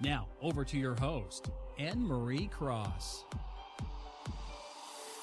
Now, 0.00 0.28
over 0.42 0.62
to 0.62 0.76
your 0.76 0.94
host, 0.94 1.48
Anne 1.78 2.06
Marie 2.06 2.48
Cross. 2.48 3.24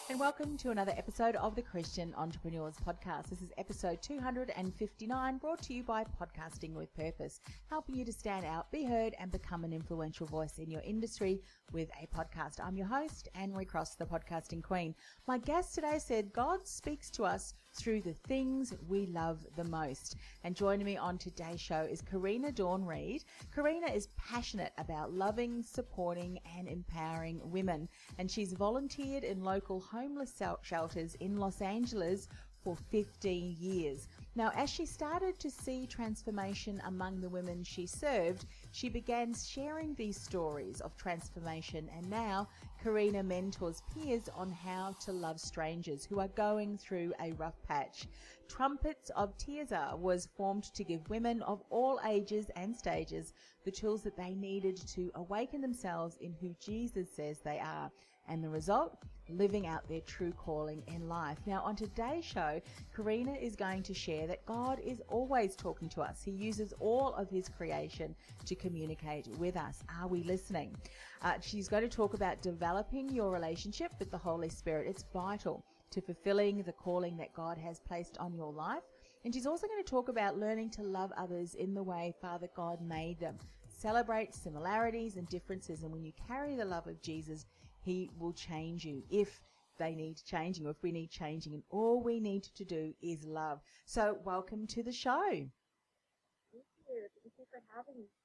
And 0.09 0.19
welcome 0.19 0.57
to 0.57 0.71
another 0.71 0.93
episode 0.97 1.35
of 1.35 1.55
the 1.55 1.61
Christian 1.61 2.11
Entrepreneurs 2.17 2.75
Podcast. 2.83 3.30
This 3.30 3.43
is 3.43 3.52
episode 3.59 4.02
259, 4.02 5.38
brought 5.38 5.61
to 5.61 5.73
you 5.75 5.83
by 5.83 6.03
Podcasting 6.03 6.73
with 6.73 6.91
Purpose, 6.95 7.39
helping 7.69 7.93
you 7.93 8.03
to 8.03 8.11
stand 8.11 8.47
out, 8.47 8.71
be 8.71 8.83
heard, 8.83 9.13
and 9.19 9.31
become 9.31 9.63
an 9.63 9.73
influential 9.73 10.25
voice 10.25 10.57
in 10.57 10.71
your 10.71 10.81
industry 10.81 11.39
with 11.71 11.89
a 12.02 12.08
podcast. 12.08 12.59
I'm 12.59 12.75
your 12.75 12.87
host, 12.87 13.30
Anne 13.35 13.52
Marie 13.52 13.65
Cross, 13.65 13.95
the 13.95 14.05
podcasting 14.05 14.63
queen. 14.63 14.95
My 15.27 15.37
guest 15.37 15.75
today 15.75 15.99
said, 15.99 16.33
God 16.33 16.67
speaks 16.67 17.11
to 17.11 17.25
us 17.25 17.53
through 17.73 18.02
the 18.02 18.13
things 18.13 18.73
we 18.88 19.07
love 19.07 19.45
the 19.55 19.63
most. 19.63 20.16
And 20.43 20.55
joining 20.55 20.85
me 20.85 20.97
on 20.97 21.17
today's 21.17 21.59
show 21.59 21.81
is 21.81 22.02
Carina 22.02 22.52
Dawn 22.52 22.85
Reed. 22.85 23.23
Carina 23.53 23.88
is 23.88 24.07
passionate 24.17 24.73
about 24.77 25.13
loving, 25.13 25.63
supporting, 25.63 26.39
and 26.57 26.67
empowering 26.67 27.41
women. 27.43 27.89
And 28.17 28.30
she's 28.30 28.53
volunteered 28.53 29.23
in 29.23 29.43
local 29.43 29.80
homeless 29.80 30.41
shelters 30.61 31.15
in 31.15 31.38
Los 31.38 31.61
Angeles 31.61 32.27
for 32.63 32.77
15 32.91 33.55
years. 33.59 34.08
Now, 34.36 34.52
as 34.56 34.72
she 34.72 34.88
started 34.88 35.38
to 35.39 35.52
see 35.52 35.86
transformation 35.86 36.81
among 36.86 37.22
the 37.22 37.30
women 37.30 37.64
she 37.64 37.86
served, 37.86 38.48
she 38.72 38.89
began 38.89 39.36
sharing 39.36 39.94
these 39.94 40.20
stories 40.20 40.81
of 40.81 40.98
transformation, 40.98 41.88
and 41.95 42.09
now 42.09 42.48
Carina 42.81 43.22
mentors 43.22 43.84
peers 43.94 44.30
on 44.36 44.52
how 44.52 44.95
to 45.02 45.11
love 45.11 45.39
strangers 45.39 46.04
who 46.04 46.20
are 46.20 46.30
going 46.30 46.80
through 46.80 47.14
a 47.22 47.34
rough 47.34 47.61
patch. 47.67 48.08
Trumpets 48.48 49.11
of 49.11 49.38
Tirzah 49.38 49.95
was 50.00 50.28
formed 50.36 50.64
to 50.73 50.84
give 50.84 51.08
women 51.09 51.44
of 51.44 51.61
all 51.70 52.00
ages 52.04 52.50
and 52.56 52.76
stages 52.76 53.34
the 53.66 53.72
tools 53.72 54.02
that 54.02 54.17
they 54.17 54.34
needed 54.34 54.78
to 54.88 55.11
awaken 55.14 55.61
themselves 55.61 56.17
in 56.22 56.34
who 56.34 56.56
Jesus 56.59 57.08
says 57.16 57.39
they 57.39 57.59
are. 57.59 57.92
And 58.27 58.43
the 58.43 58.49
result? 58.49 58.97
Living 59.29 59.67
out 59.67 59.88
their 59.88 60.02
true 60.02 60.33
calling 60.33 60.83
in 60.88 61.07
life. 61.07 61.38
Now, 61.45 61.61
on 61.63 61.75
today's 61.75 62.25
show, 62.25 62.61
Carina 62.93 63.33
is 63.33 63.55
going 63.55 63.83
to 63.83 63.93
share 63.93 64.27
that 64.27 64.45
God 64.45 64.80
is 64.80 65.02
always 65.08 65.55
talking 65.55 65.87
to 65.89 66.02
us. 66.02 66.21
He 66.23 66.31
uses 66.31 66.73
all 66.80 67.14
of 67.14 67.30
His 67.30 67.48
creation 67.48 68.15
to 68.45 68.55
communicate 68.55 69.27
with 69.37 69.55
us. 69.55 69.81
Are 70.02 70.08
we 70.08 70.23
listening? 70.23 70.75
Uh, 71.21 71.36
she's 71.39 71.70
going 71.70 71.83
to 71.83 71.95
talk 71.95 72.14
about 72.14 72.42
developing 72.42 73.09
your 73.09 73.31
relationship 73.31 73.93
with 73.98 74.11
the 74.11 74.17
Holy 74.17 74.49
Spirit. 74.49 74.87
It's 74.89 75.05
vital 75.14 75.64
to 75.92 76.02
fulfilling 76.02 76.64
the 76.64 76.73
calling 76.73 77.15
that 77.17 77.33
God 77.33 77.58
has 77.58 77.80
placed 77.80 78.17
on 78.17 78.33
your 78.33 78.52
life. 78.52 78.83
And 79.23 79.33
she's 79.33 79.45
also 79.45 79.67
going 79.67 79.81
to 79.81 79.89
talk 79.89 80.09
about 80.09 80.37
learning 80.37 80.71
to 80.71 80.83
love 80.83 81.14
others 81.17 81.55
in 81.55 81.73
the 81.73 81.83
way 81.83 82.14
Father 82.21 82.49
God 82.55 82.81
made 82.81 83.19
them. 83.19 83.37
Celebrate 83.69 84.33
similarities 84.33 85.15
and 85.15 85.27
differences. 85.30 85.83
And 85.83 85.92
when 85.92 86.03
you 86.03 86.11
carry 86.27 86.55
the 86.55 86.65
love 86.65 86.87
of 86.87 87.02
Jesus, 87.02 87.45
he 87.83 88.10
will 88.17 88.33
change 88.33 88.86
you 88.86 89.04
if 89.10 89.42
they 89.77 89.95
need 89.95 90.17
changing 90.26 90.66
or 90.66 90.71
if 90.71 90.82
we 90.82 90.92
need 90.92 91.10
changing. 91.10 91.54
And 91.54 91.64
all 91.70 92.02
we 92.02 92.20
need 92.20 92.44
to 92.55 92.66
do 92.66 92.94
is 93.02 93.23
love. 93.26 93.61
So, 93.86 94.17
welcome 94.23 94.67
to 94.67 94.83
the 94.83 94.92
show. 94.92 95.21
Thank 95.30 96.66
you. 96.88 97.08
Thank 97.23 97.33
you 97.38 97.45
for 97.52 97.61
having 97.76 98.02
me. 98.02 98.23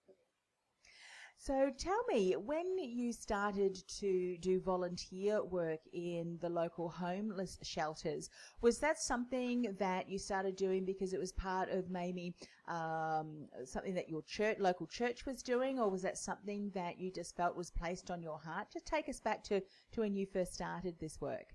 So 1.41 1.71
tell 1.79 2.03
me, 2.09 2.33
when 2.33 2.79
you 2.79 3.13
started 3.13 3.77
to 4.01 4.37
do 4.39 4.61
volunteer 4.61 5.43
work 5.45 5.79
in 5.93 6.37
the 6.41 6.49
local 6.49 6.89
homeless 6.89 7.61
shelters, 7.63 8.29
was 8.61 8.81
that 8.81 8.99
something 8.99 9.77
that 9.79 10.09
you 10.09 10.19
started 10.19 10.57
doing 10.57 10.85
because 10.85 11.13
it 11.13 11.21
was 11.21 11.31
part 11.31 11.69
of 11.71 11.91
maybe 11.91 12.35
um, 12.67 13.47
something 13.65 13.95
that 13.95 14.09
your 14.09 14.23
church, 14.23 14.59
local 14.59 14.89
church 14.89 15.27
was 15.27 15.41
doing, 15.45 15.79
or 15.79 15.89
was 15.89 16.03
that 16.03 16.19
something 16.19 16.73
that 16.75 16.99
you 16.99 17.13
just 17.13 17.37
felt 17.37 17.57
was 17.57 17.71
placed 17.71 18.11
on 18.11 18.21
your 18.21 18.41
heart? 18.41 18.67
Just 18.73 18.87
take 18.87 19.09
us 19.09 19.21
back 19.21 19.45
to, 19.45 19.63
to 19.93 20.01
when 20.01 20.17
you 20.17 20.27
first 20.27 20.55
started 20.55 20.97
this 20.99 21.21
work. 21.21 21.55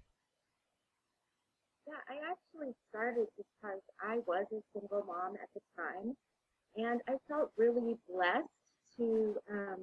Yeah, 1.85 1.99
I 2.07 2.31
actually 2.31 2.73
started 2.89 3.27
because 3.35 3.81
I 4.01 4.19
was 4.25 4.45
a 4.53 4.61
single 4.73 5.03
mom 5.05 5.33
at 5.35 5.49
the 5.53 5.59
time, 5.77 6.15
and 6.77 7.01
I 7.09 7.15
felt 7.27 7.51
really 7.57 7.97
blessed 8.07 8.47
to 8.97 9.35
um, 9.51 9.79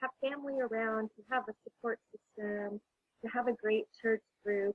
have 0.00 0.10
family 0.22 0.60
around, 0.60 1.08
to 1.16 1.22
have 1.30 1.44
a 1.48 1.54
support 1.64 1.98
system, 2.12 2.80
to 3.22 3.28
have 3.32 3.48
a 3.48 3.52
great 3.52 3.84
church 4.00 4.22
group. 4.44 4.74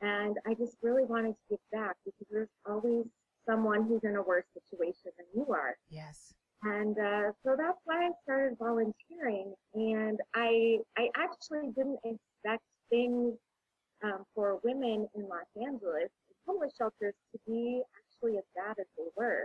And 0.00 0.36
I 0.46 0.54
just 0.54 0.76
really 0.82 1.04
wanted 1.04 1.32
to 1.32 1.44
give 1.50 1.58
back 1.72 1.96
because 2.04 2.26
there's 2.30 2.48
always 2.68 3.04
someone 3.48 3.86
who's 3.86 4.02
in 4.04 4.16
a 4.16 4.22
worse 4.22 4.44
situation 4.52 5.12
than 5.16 5.26
you 5.34 5.52
are. 5.52 5.76
Yes. 5.88 6.34
And 6.62 6.98
uh, 6.98 7.32
so 7.44 7.56
that's 7.56 7.78
why 7.84 8.06
I 8.06 8.10
started 8.22 8.56
volunteering. 8.58 9.54
And 9.74 10.18
I 10.34 10.78
I 10.96 11.08
actually 11.16 11.68
didn't 11.76 12.00
expect 12.04 12.62
things 12.90 13.34
um, 14.02 14.24
for 14.34 14.60
women 14.64 15.08
in 15.14 15.28
Los 15.28 15.48
Angeles, 15.56 16.10
homeless 16.46 16.72
shelters, 16.76 17.14
to 17.32 17.38
be 17.46 17.82
actually 17.96 18.38
as 18.38 18.44
bad 18.56 18.76
as 18.80 18.86
they 18.96 19.08
were. 19.16 19.42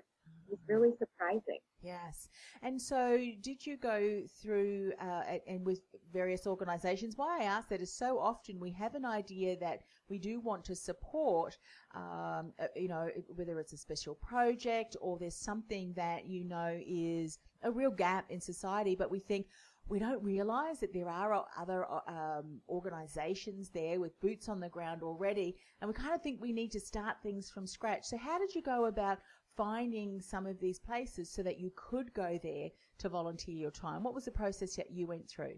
It 0.47 0.51
was 0.51 0.59
really 0.67 0.91
surprising. 0.97 1.59
Yes. 1.89 2.29
And 2.61 2.79
so, 2.79 3.17
did 3.41 3.65
you 3.65 3.75
go 3.77 4.21
through 4.41 4.93
uh, 5.01 5.23
and 5.47 5.65
with 5.65 5.81
various 6.13 6.45
organisations? 6.45 7.17
Why 7.17 7.39
I 7.41 7.43
ask 7.45 7.69
that 7.69 7.81
is 7.81 7.91
so 7.91 8.19
often 8.19 8.59
we 8.59 8.71
have 8.73 8.93
an 8.93 9.05
idea 9.05 9.57
that 9.59 9.79
we 10.07 10.19
do 10.19 10.39
want 10.39 10.63
to 10.65 10.75
support, 10.75 11.57
um, 11.95 12.53
uh, 12.59 12.67
you 12.75 12.89
know, 12.89 13.09
whether 13.35 13.59
it's 13.59 13.73
a 13.73 13.77
special 13.77 14.13
project 14.15 14.97
or 15.01 15.17
there's 15.17 15.35
something 15.35 15.93
that 15.95 16.27
you 16.27 16.43
know 16.43 16.79
is 16.85 17.39
a 17.63 17.71
real 17.71 17.91
gap 17.91 18.25
in 18.29 18.39
society, 18.39 18.95
but 18.95 19.09
we 19.09 19.19
think, 19.19 19.47
we 19.89 19.97
don't 19.97 20.23
realise 20.23 20.77
that 20.79 20.93
there 20.93 21.09
are 21.09 21.45
other 21.57 21.85
um, 22.07 22.61
organisations 22.69 23.69
there 23.69 23.99
with 23.99 24.19
boots 24.21 24.47
on 24.47 24.59
the 24.59 24.69
ground 24.69 25.01
already, 25.01 25.55
and 25.81 25.87
we 25.87 25.95
kind 25.95 26.13
of 26.13 26.21
think 26.21 26.39
we 26.39 26.53
need 26.53 26.71
to 26.71 26.79
start 26.79 27.15
things 27.23 27.49
from 27.49 27.65
scratch. 27.65 28.05
So, 28.05 28.17
how 28.17 28.37
did 28.37 28.53
you 28.53 28.61
go 28.61 28.85
about 28.85 29.17
finding 29.59 30.21
some 30.21 30.47
of 30.47 30.57
these 30.61 30.79
places 30.79 31.29
so 31.29 31.43
that 31.43 31.59
you 31.59 31.69
could 31.75 32.13
go 32.13 32.39
there 32.41 32.69
to 32.97 33.09
volunteer 33.09 33.55
your 33.55 33.71
time? 33.71 34.03
What 34.03 34.13
was 34.13 34.23
the 34.23 34.31
process 34.31 34.77
that 34.77 34.89
you 34.89 35.05
went 35.05 35.29
through? 35.29 35.55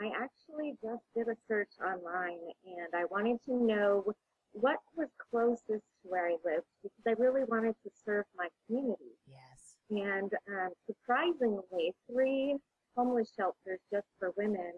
I 0.00 0.06
actually 0.06 0.72
just 0.82 1.04
did 1.14 1.28
a 1.28 1.36
search 1.46 1.70
online 1.80 2.40
and 2.64 2.92
I 2.96 3.04
wanted 3.12 3.38
to 3.44 3.54
know 3.54 4.12
what 4.50 4.78
was 4.96 5.06
closest 5.30 5.68
to 5.68 6.02
where 6.02 6.26
I 6.26 6.36
lived 6.44 6.66
because 6.82 7.04
I 7.06 7.12
really 7.12 7.44
wanted 7.46 7.76
to 7.84 7.90
serve 8.04 8.24
my 8.36 8.48
community. 8.66 9.14
Yes. 9.28 9.76
And 9.90 10.32
um, 10.48 10.70
surprisingly, 10.86 11.92
three 12.10 12.56
homeless 12.96 13.32
shelters 13.38 13.78
just 13.92 14.06
for 14.18 14.32
women 14.36 14.72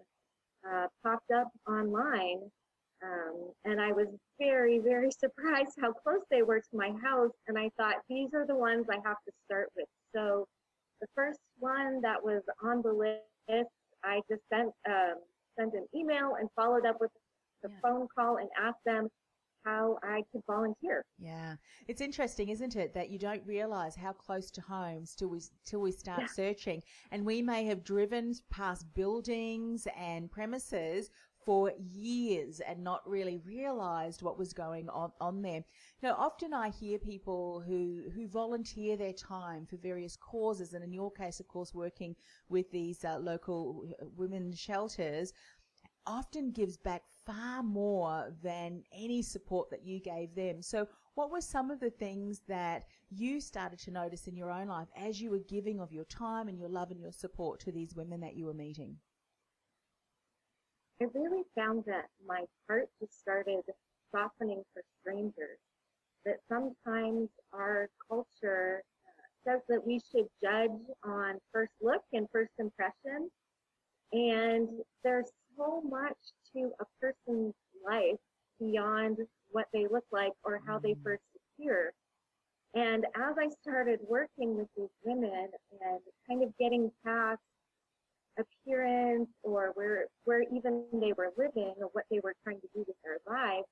uh, 0.71 0.89
popped 1.03 1.31
up 1.31 1.49
online 1.67 2.51
um, 3.03 3.51
and 3.65 3.81
I 3.81 3.93
was 3.93 4.07
very, 4.39 4.79
very 4.79 5.11
surprised 5.11 5.73
how 5.81 5.93
close 5.93 6.23
they 6.31 6.43
were 6.43 6.61
to 6.61 6.77
my 6.77 6.93
house. 7.03 7.33
And 7.49 7.59
I 7.59 7.71
thought, 7.77 7.97
these 8.09 8.31
are 8.35 8.47
the 8.47 8.55
ones 8.55 8.87
I 8.91 8.97
have 9.07 9.17
to 9.27 9.33
start 9.47 9.69
with. 9.77 9.87
So 10.15 10.47
the 11.01 11.07
first 11.15 11.41
one 11.59 12.01
that 12.03 12.23
was 12.23 12.43
on 12.63 12.83
the 12.83 12.93
list, 12.93 13.69
I 14.05 14.21
just 14.31 14.43
sent, 14.53 14.71
um, 14.89 15.15
sent 15.59 15.75
an 15.75 15.87
email 15.95 16.37
and 16.39 16.49
followed 16.57 16.87
up 16.87 17.01
with 17.01 17.11
the 17.63 17.71
yeah. 17.71 17.77
phone 17.83 18.07
call 18.17 18.37
and 18.39 18.49
asked 18.61 18.85
them, 18.87 19.09
how 19.65 19.99
I 20.03 20.23
could 20.31 20.43
volunteer. 20.47 21.05
Yeah. 21.19 21.57
It's 21.89 22.03
interesting, 22.03 22.51
isn't 22.51 22.77
it, 22.77 22.93
that 22.93 23.09
you 23.09 23.19
don't 23.19 23.43
realize 23.47 23.97
how 23.97 24.13
close 24.13 24.51
to 24.53 24.61
home 24.61 25.05
till 25.17 25.29
we, 25.29 25.41
till 25.65 25.81
we 25.81 25.91
start 25.91 26.21
Yeah. 26.21 26.27
searching. 26.27 26.83
And 27.11 27.25
we 27.25 27.41
may 27.41 27.65
have 27.65 27.83
driven 27.83 28.35
past 28.51 28.85
buildings 28.95 29.89
and 29.97 30.31
premises 30.31 31.11
for 31.45 31.73
years 31.79 32.61
and 32.61 32.83
not 32.83 33.09
really 33.09 33.39
realized 33.45 34.23
what 34.23 34.39
was 34.39 34.53
going 34.53 34.89
on, 34.89 35.13
on 35.21 35.43
there. 35.43 35.65
Know, 36.03 36.15
often 36.19 36.53
I 36.53 36.71
hear 36.71 36.99
people 36.99 37.63
who, 37.67 38.05
who 38.15 38.29
volunteer 38.29 38.97
their 38.97 39.13
time 39.13 39.67
for 39.67 39.77
various 39.77 40.17
causes, 40.17 40.75
and 40.75 40.85
in 40.85 40.93
your 40.93 41.11
case, 41.11 41.41
of 41.41 41.49
course, 41.49 41.75
working 41.75 42.15
with 42.49 42.71
these 42.71 43.05
uh, 43.05 43.19
local 43.19 43.85
women's 44.17 44.59
shelters, 44.59 45.33
often 46.07 46.51
gives 46.51 46.77
back 46.77 47.03
far 47.25 47.63
more 47.63 48.35
than 48.43 48.83
any 48.93 49.23
support 49.23 49.71
that 49.71 49.85
you 49.85 50.01
gave 50.01 50.35
them. 50.35 50.63
So, 50.63 50.87
what 51.15 51.31
were 51.31 51.41
some 51.41 51.71
of 51.71 51.81
the 51.81 51.91
things 51.91 52.43
that 52.49 52.85
you 53.09 53.41
started 53.41 53.79
to 53.81 53.91
notice 53.93 54.27
in 54.27 54.37
your 54.37 54.51
own 54.51 54.67
life 54.67 54.89
as 54.97 55.21
you 55.21 55.31
were 55.31 55.39
giving 55.49 55.81
of 55.81 55.93
your 55.93 56.05
time 56.05 56.49
and 56.49 56.59
your 56.59 56.69
love 56.69 56.91
and 56.91 57.01
your 57.01 57.13
support 57.13 57.61
to 57.61 57.73
these 57.73 57.95
women 57.95 58.21
that 58.21 58.35
you 58.35 58.47
were 58.47 58.55
meeting? 58.55 58.97
I 61.01 61.07
really 61.13 61.43
found 61.57 61.85
that 61.87 62.07
my 62.27 62.43
heart 62.69 62.89
just 63.01 63.21
started 63.21 63.63
softening 64.15 64.63
for 64.73 64.83
strangers. 65.01 65.59
That 66.25 66.37
sometimes 66.49 67.29
our 67.53 67.89
culture 68.09 68.83
uh, 69.07 69.51
says 69.51 69.61
that 69.69 69.87
we 69.87 70.01
should 70.11 70.27
judge 70.43 70.71
on 71.05 71.39
first 71.53 71.73
look 71.83 72.03
and 72.13 72.29
first 72.33 72.53
impression. 72.59 73.29
And 74.13 74.69
there's 75.03 75.31
so 75.57 75.83
much 75.83 76.17
to 76.55 76.71
a 76.81 76.85
person's 77.01 77.55
life 77.85 78.21
beyond 78.61 79.19
what 79.51 79.67
they 79.73 79.87
look 79.91 80.05
like 80.13 80.33
or 80.45 80.61
how 80.65 80.79
they 80.79 80.95
first 81.03 81.25
appear. 81.59 81.93
And 82.75 83.05
as 83.17 83.35
I 83.39 83.49
started 83.63 84.01
working 84.09 84.57
with 84.57 84.69
these 84.77 84.89
women 85.05 85.49
and 85.83 86.01
kind 86.29 86.43
of 86.43 86.57
getting 86.59 86.91
past 87.05 87.41
appearance 88.39 89.29
or 89.43 89.73
where 89.75 90.07
where 90.25 90.43
even 90.55 90.85
they 90.93 91.13
were 91.13 91.31
living 91.37 91.75
or 91.79 91.89
what 91.93 92.05
they 92.11 92.21
were 92.23 92.35
trying 92.43 92.61
to 92.61 92.69
do 92.75 92.85
with 92.87 92.97
their 93.05 93.19
lives, 93.29 93.67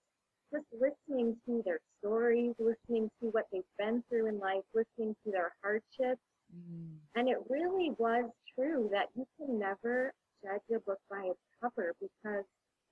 just 0.53 0.67
listening 0.73 1.37
to 1.47 1.63
their 1.65 1.81
stories, 1.99 2.55
listening 2.59 3.11
to 3.21 3.29
what 3.31 3.47
they've 3.53 3.63
been 3.79 4.03
through 4.09 4.27
in 4.29 4.39
life, 4.39 4.63
listening 4.75 5.15
to 5.25 5.33
their 5.33 5.53
hardships. 5.63 6.21
Mm. 6.55 6.97
And 7.15 7.29
it 7.29 7.39
really 7.49 7.91
was 7.99 8.31
true 8.55 8.89
that 8.93 9.07
you 9.17 9.27
can 9.39 9.59
never 9.59 10.13
judge 10.45 10.63
a 10.75 10.81
book 10.81 10.99
by 11.11 11.23
its 11.31 11.41
cover 11.61 11.95
because 12.01 12.45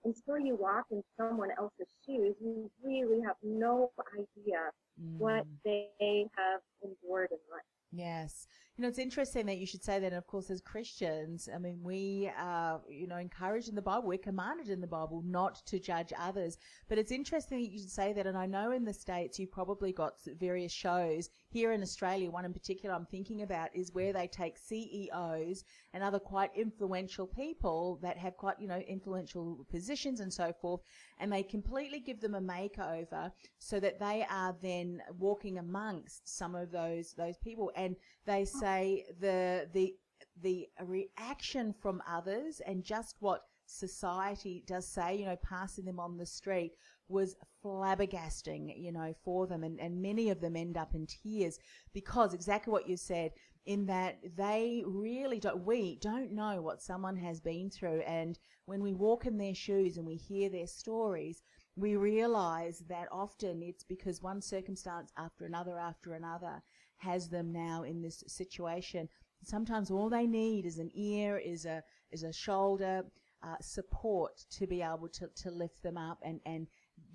until 0.04 0.38
you 0.38 0.56
walk 0.56 0.86
in 0.90 1.02
someone 1.18 1.50
else's 1.58 1.88
shoes, 2.06 2.34
you 2.40 2.70
really 2.82 3.20
have 3.20 3.36
no 3.42 3.90
idea 4.14 4.70
what 5.18 5.44
Mm. 5.46 5.58
they 5.64 6.26
have 6.36 6.60
endured 6.82 7.30
in 7.30 7.38
life. 7.50 7.62
Yes. 7.92 8.46
You 8.80 8.84
know, 8.84 8.88
it's 8.88 8.98
interesting 8.98 9.44
that 9.44 9.58
you 9.58 9.66
should 9.66 9.84
say 9.84 10.00
that. 10.00 10.06
And 10.06 10.16
of 10.16 10.26
course, 10.26 10.48
as 10.48 10.62
Christians, 10.62 11.50
I 11.54 11.58
mean, 11.58 11.80
we 11.82 12.30
are, 12.38 12.80
you 12.88 13.06
know, 13.06 13.18
encouraged 13.18 13.68
in 13.68 13.74
the 13.74 13.82
Bible, 13.82 14.08
we're 14.08 14.16
commanded 14.16 14.70
in 14.70 14.80
the 14.80 14.86
Bible 14.86 15.22
not 15.26 15.56
to 15.66 15.78
judge 15.78 16.14
others. 16.18 16.56
But 16.88 16.96
it's 16.96 17.12
interesting 17.12 17.60
that 17.60 17.70
you 17.70 17.78
should 17.78 17.90
say 17.90 18.14
that. 18.14 18.26
And 18.26 18.38
I 18.38 18.46
know 18.46 18.70
in 18.70 18.86
the 18.86 18.94
States, 18.94 19.38
you've 19.38 19.52
probably 19.52 19.92
got 19.92 20.14
various 20.38 20.72
shows. 20.72 21.28
Here 21.52 21.72
in 21.72 21.82
Australia, 21.82 22.30
one 22.30 22.44
in 22.44 22.52
particular 22.52 22.94
I'm 22.94 23.06
thinking 23.06 23.42
about 23.42 23.74
is 23.74 23.92
where 23.92 24.12
they 24.12 24.28
take 24.28 24.56
CEOs 24.56 25.64
and 25.92 26.02
other 26.02 26.20
quite 26.20 26.50
influential 26.54 27.26
people 27.26 27.98
that 28.02 28.16
have 28.18 28.36
quite, 28.36 28.60
you 28.60 28.68
know, 28.68 28.78
influential 28.78 29.66
positions 29.68 30.20
and 30.20 30.32
so 30.32 30.52
forth. 30.60 30.80
And 31.18 31.32
they 31.32 31.42
completely 31.42 31.98
give 31.98 32.20
them 32.20 32.36
a 32.36 32.40
makeover 32.40 33.32
so 33.58 33.80
that 33.80 33.98
they 33.98 34.24
are 34.30 34.54
then 34.62 35.02
walking 35.18 35.58
amongst 35.58 36.28
some 36.38 36.54
of 36.54 36.70
those, 36.70 37.14
those 37.14 37.36
people. 37.38 37.72
And 37.74 37.96
they 38.26 38.44
say 38.44 39.06
the, 39.18 39.68
the, 39.72 39.96
the 40.42 40.68
reaction 40.84 41.74
from 41.82 42.00
others 42.08 42.60
and 42.64 42.84
just 42.84 43.16
what 43.18 43.42
society 43.66 44.62
does 44.66 44.86
say, 44.86 45.16
you 45.16 45.26
know, 45.26 45.36
passing 45.42 45.84
them 45.84 45.98
on 45.98 46.16
the 46.16 46.26
street 46.26 46.74
was 47.10 47.36
flabbergasting, 47.64 48.72
you 48.76 48.92
know, 48.92 49.14
for 49.24 49.46
them. 49.46 49.64
And, 49.64 49.80
and 49.80 50.00
many 50.00 50.30
of 50.30 50.40
them 50.40 50.56
end 50.56 50.76
up 50.76 50.94
in 50.94 51.06
tears 51.06 51.58
because 51.92 52.34
exactly 52.34 52.72
what 52.72 52.88
you 52.88 52.96
said, 52.96 53.32
in 53.66 53.86
that 53.86 54.18
they 54.36 54.82
really 54.86 55.38
don't, 55.38 55.64
we 55.64 55.98
don't 56.00 56.32
know 56.32 56.62
what 56.62 56.82
someone 56.82 57.16
has 57.16 57.40
been 57.40 57.70
through. 57.70 58.00
And 58.00 58.38
when 58.64 58.82
we 58.82 58.94
walk 58.94 59.26
in 59.26 59.36
their 59.36 59.54
shoes 59.54 59.96
and 59.96 60.06
we 60.06 60.16
hear 60.16 60.48
their 60.48 60.66
stories, 60.66 61.42
we 61.76 61.96
realize 61.96 62.82
that 62.88 63.08
often 63.12 63.62
it's 63.62 63.84
because 63.84 64.22
one 64.22 64.40
circumstance 64.40 65.12
after 65.16 65.44
another 65.44 65.78
after 65.78 66.14
another 66.14 66.62
has 66.98 67.28
them 67.28 67.52
now 67.52 67.82
in 67.82 68.02
this 68.02 68.24
situation. 68.26 69.08
Sometimes 69.44 69.90
all 69.90 70.10
they 70.10 70.26
need 70.26 70.66
is 70.66 70.78
an 70.78 70.90
ear, 70.94 71.38
is 71.38 71.64
a 71.64 71.82
is 72.10 72.22
a 72.22 72.32
shoulder, 72.32 73.04
uh, 73.42 73.56
support 73.60 74.44
to 74.50 74.66
be 74.66 74.82
able 74.82 75.08
to, 75.08 75.28
to 75.34 75.50
lift 75.50 75.82
them 75.82 75.96
up 75.96 76.18
and, 76.22 76.40
and 76.44 76.66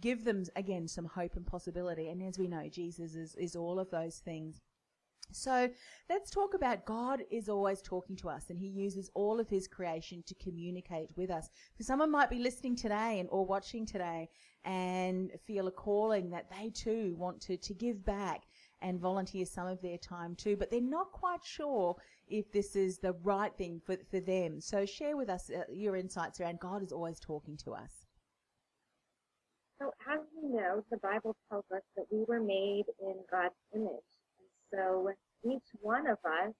give 0.01 0.23
them 0.23 0.43
again 0.55 0.87
some 0.87 1.05
hope 1.05 1.35
and 1.35 1.45
possibility. 1.45 2.09
And 2.09 2.21
as 2.23 2.37
we 2.37 2.47
know, 2.47 2.67
Jesus 2.69 3.15
is, 3.15 3.35
is 3.35 3.55
all 3.55 3.79
of 3.79 3.89
those 3.91 4.17
things. 4.17 4.61
So 5.31 5.69
let's 6.09 6.29
talk 6.29 6.53
about 6.53 6.85
God 6.85 7.23
is 7.31 7.49
always 7.49 7.81
talking 7.81 8.15
to 8.17 8.29
us 8.29 8.49
and 8.49 8.59
he 8.59 8.67
uses 8.67 9.09
all 9.15 9.39
of 9.39 9.49
his 9.49 9.67
creation 9.67 10.23
to 10.27 10.35
communicate 10.35 11.09
with 11.15 11.31
us. 11.31 11.49
Because 11.73 11.87
someone 11.87 12.11
might 12.11 12.29
be 12.29 12.39
listening 12.39 12.75
today 12.75 13.19
and 13.19 13.27
or 13.31 13.45
watching 13.45 13.85
today 13.85 14.29
and 14.63 15.31
feel 15.45 15.67
a 15.67 15.71
calling 15.71 16.29
that 16.29 16.49
they 16.49 16.69
too 16.69 17.15
want 17.17 17.41
to, 17.41 17.57
to 17.57 17.73
give 17.73 18.05
back 18.05 18.43
and 18.81 18.99
volunteer 18.99 19.45
some 19.45 19.67
of 19.67 19.81
their 19.81 19.97
time 19.97 20.35
too, 20.35 20.55
but 20.55 20.69
they're 20.69 20.81
not 20.81 21.11
quite 21.11 21.43
sure 21.43 21.95
if 22.27 22.51
this 22.51 22.75
is 22.75 22.99
the 22.99 23.13
right 23.23 23.55
thing 23.57 23.81
for, 23.83 23.97
for 24.09 24.19
them. 24.19 24.59
So 24.59 24.85
share 24.85 25.17
with 25.17 25.29
us 25.29 25.49
uh, 25.49 25.63
your 25.71 25.95
insights 25.95 26.39
around 26.39 26.59
God 26.59 26.83
is 26.83 26.91
always 26.91 27.19
talking 27.19 27.57
to 27.57 27.71
us. 27.73 28.04
So 29.79 29.91
as 30.09 30.19
we 30.35 30.49
know, 30.49 30.83
the 30.89 30.97
Bible 30.97 31.35
tells 31.49 31.65
us 31.73 31.81
that 31.97 32.05
we 32.11 32.23
were 32.27 32.39
made 32.39 32.85
in 33.01 33.15
God's 33.29 33.55
image. 33.73 34.07
And 34.39 34.49
so 34.73 35.11
each 35.43 35.67
one 35.81 36.07
of 36.07 36.17
us 36.23 36.53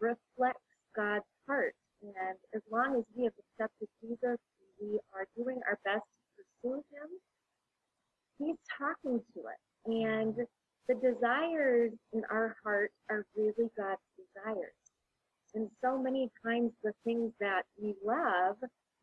reflects 0.00 0.60
God's 0.94 1.24
heart. 1.46 1.74
And 2.02 2.36
as 2.54 2.62
long 2.70 2.96
as 2.96 3.04
we 3.16 3.24
have 3.24 3.32
accepted 3.38 3.88
Jesus, 4.02 4.38
we 4.80 4.98
are 5.14 5.26
doing 5.36 5.60
our 5.66 5.78
best 5.84 6.04
to 6.04 6.42
pursue 6.62 6.84
him. 6.92 7.08
He's 8.38 8.56
talking 8.76 9.20
to 9.34 9.40
us. 9.40 9.62
And 9.86 10.34
the 10.88 10.94
desires 10.94 11.92
in 12.12 12.22
our 12.30 12.56
heart 12.62 12.92
are 13.08 13.24
really 13.36 13.70
God's 13.76 14.00
desires. 14.16 14.76
And 15.54 15.70
so 15.82 15.98
many 15.98 16.30
times 16.44 16.72
the 16.84 16.92
things 17.04 17.32
that 17.40 17.62
we 17.80 17.94
love, 18.04 18.56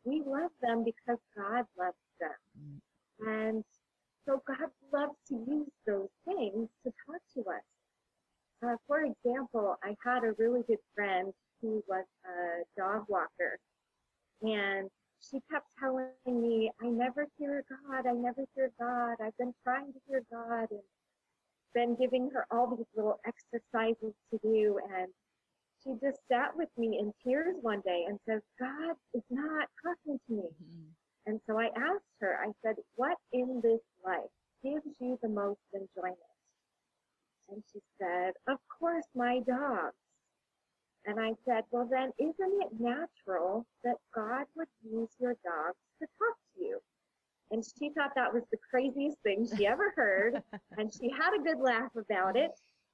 we 0.04 0.22
love 0.24 0.52
them 0.62 0.84
because 0.84 1.18
God 1.36 1.64
loves 1.76 1.96
so 4.26 4.42
God 4.46 4.70
loves 4.92 5.16
to 5.28 5.34
use 5.34 5.68
those 5.86 6.08
things 6.24 6.68
to 6.84 6.92
talk 7.06 7.20
to 7.34 7.40
us. 7.50 7.62
Uh, 8.64 8.76
for 8.86 9.00
example, 9.00 9.76
I 9.82 9.94
had 10.04 10.24
a 10.24 10.32
really 10.38 10.62
good 10.66 10.78
friend 10.94 11.32
who 11.60 11.82
was 11.88 12.04
a 12.24 12.80
dog 12.80 13.04
walker. 13.08 13.58
And 14.42 14.90
she 15.20 15.38
kept 15.50 15.66
telling 15.78 16.08
me, 16.26 16.70
I 16.82 16.86
never 16.86 17.26
hear 17.38 17.64
God. 17.68 18.06
I 18.06 18.12
never 18.12 18.44
hear 18.54 18.70
God. 18.78 19.16
I've 19.22 19.36
been 19.38 19.54
trying 19.62 19.92
to 19.92 19.98
hear 20.06 20.22
God 20.30 20.68
and 20.70 20.80
been 21.74 21.96
giving 21.96 22.30
her 22.30 22.46
all 22.50 22.74
these 22.76 22.86
little 22.94 23.20
exercises 23.26 24.14
to 24.30 24.38
do. 24.42 24.78
And 24.96 25.08
she 25.82 25.92
just 26.04 26.20
sat 26.30 26.56
with 26.56 26.68
me 26.76 26.98
in 26.98 27.12
tears 27.24 27.56
one 27.60 27.82
day 27.84 28.04
and 28.08 28.18
says, 28.28 28.40
God 28.58 28.96
is 29.14 29.22
not 29.30 29.68
talking 29.82 30.18
to 30.28 30.34
me. 30.34 30.48
And 31.26 31.40
so 31.46 31.58
I 31.58 31.66
asked 31.76 32.14
her, 32.20 32.36
I 32.42 32.52
said, 32.62 32.76
what 32.96 33.16
in 33.32 33.60
this 33.62 33.80
life 34.04 34.30
gives 34.62 34.84
you 35.00 35.18
the 35.22 35.28
most 35.28 35.60
enjoyment? 35.72 36.18
And 37.50 37.62
she 37.72 37.80
said, 38.00 38.32
of 38.48 38.58
course, 38.78 39.04
my 39.14 39.40
dogs. 39.46 39.94
And 41.06 41.20
I 41.20 41.32
said, 41.46 41.64
well, 41.70 41.88
then 41.90 42.12
isn't 42.18 42.34
it 42.38 42.80
natural 42.80 43.66
that 43.84 43.96
God 44.14 44.46
would 44.56 44.68
use 44.82 45.10
your 45.18 45.34
dogs 45.44 45.76
to 46.00 46.06
talk 46.18 46.36
to 46.56 46.62
you? 46.62 46.80
And 47.50 47.62
she 47.62 47.90
thought 47.90 48.12
that 48.16 48.32
was 48.32 48.42
the 48.50 48.58
craziest 48.70 49.18
thing 49.22 49.46
she 49.56 49.66
ever 49.66 49.92
heard. 49.94 50.42
and 50.78 50.92
she 50.92 51.10
had 51.10 51.38
a 51.38 51.42
good 51.42 51.60
laugh 51.60 51.90
about 51.96 52.36
it. 52.36 52.52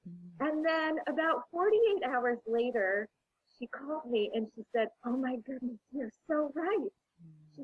Mm. 0.09 0.49
And 0.49 0.65
then 0.65 0.97
about 1.09 1.45
48 1.53 2.11
hours 2.11 2.39
later, 2.47 3.09
she 3.59 3.69
called 3.69 4.11
me 4.11 4.31
and 4.35 4.49
she 4.57 4.63
said, 4.75 4.89
oh 5.07 5.17
my 5.17 5.37
goodness, 5.47 5.79
you're 5.93 6.13
so 6.29 6.51
right. 6.55 6.91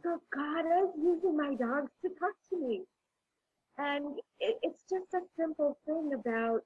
God 0.03 0.65
is 0.85 0.91
using 0.97 1.37
my 1.37 1.55
dogs 1.55 1.91
to 2.03 2.09
talk 2.19 2.35
to 2.51 2.59
me. 2.59 2.83
And 3.79 4.19
it, 4.41 4.57
it's 4.63 4.83
just 4.89 5.13
a 5.15 5.21
simple 5.39 5.79
thing 5.87 6.13
about, 6.15 6.65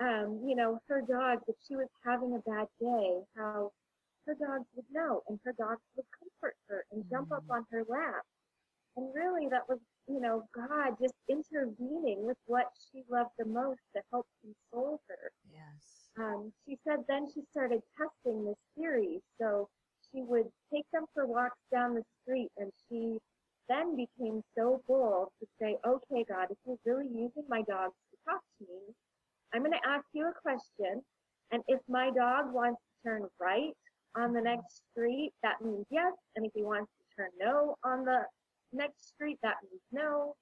um, 0.00 0.40
you 0.44 0.56
know, 0.56 0.80
her 0.88 1.00
dogs, 1.02 1.42
if 1.48 1.56
she 1.66 1.76
was 1.76 1.88
having 2.04 2.34
a 2.34 2.50
bad 2.50 2.66
day, 2.80 3.20
how 3.36 3.70
her 4.26 4.34
dogs 4.34 4.66
would 4.74 4.86
know 4.90 5.22
and 5.28 5.38
her 5.44 5.54
dogs 5.58 5.82
would 5.96 6.06
comfort 6.18 6.56
her 6.68 6.84
and 6.92 7.04
jump 7.10 7.32
up 7.32 7.44
on 7.50 7.64
her 7.70 7.84
lap. 7.88 8.24
And 8.96 9.08
really, 9.14 9.48
that 9.48 9.68
was, 9.68 9.78
you 10.06 10.20
know, 10.20 10.44
God 10.54 10.96
just 11.00 11.14
intervening 11.28 12.26
with 12.26 12.36
what 12.46 12.66
she 12.90 13.04
loved 13.10 13.30
the 13.38 13.46
most 13.46 13.80
to 13.96 14.02
help 14.10 14.26
console 14.42 15.00
her. 15.08 15.32
Yes. 15.50 16.10
Um, 16.18 16.52
she 16.66 16.76
said 16.84 16.98
then 17.08 17.26
she 17.32 17.40
started 17.50 17.80
testing 17.96 18.44
this 18.44 18.58
theory. 18.76 19.22
So 19.40 19.70
she 20.12 20.22
would 20.22 20.48
take 20.72 20.86
them 20.92 21.04
for 21.14 21.26
walks 21.26 21.58
down 21.72 21.94
the 21.94 22.04
street, 22.22 22.50
and 22.58 22.70
she 22.88 23.18
then 23.68 23.96
became 23.96 24.42
so 24.56 24.82
bold 24.86 25.28
to 25.40 25.46
say, 25.60 25.76
okay, 25.86 26.24
God, 26.28 26.48
if 26.50 26.58
you're 26.66 26.78
really 26.84 27.08
using 27.08 27.44
my 27.48 27.62
dogs 27.62 27.94
to 28.10 28.16
talk 28.28 28.40
to 28.58 28.64
me, 28.64 28.94
I'm 29.52 29.62
going 29.62 29.72
to 29.72 29.88
ask 29.88 30.04
you 30.12 30.26
a 30.28 30.32
question. 30.42 31.02
And 31.52 31.62
if 31.68 31.80
my 31.88 32.10
dog 32.10 32.52
wants 32.52 32.80
to 32.80 33.08
turn 33.10 33.22
right 33.40 33.72
on 34.16 34.32
the 34.32 34.40
next 34.40 34.82
street, 34.90 35.32
that 35.42 35.60
means 35.62 35.86
yes. 35.90 36.12
And 36.36 36.46
if 36.46 36.52
he 36.54 36.62
wants 36.62 36.90
to 36.98 37.04
turn 37.16 37.30
no 37.38 37.76
on 37.84 38.04
the 38.04 38.24
next 38.72 39.08
street, 39.08 39.38
that 39.42 39.56
means 39.62 39.82
no. 39.92 40.34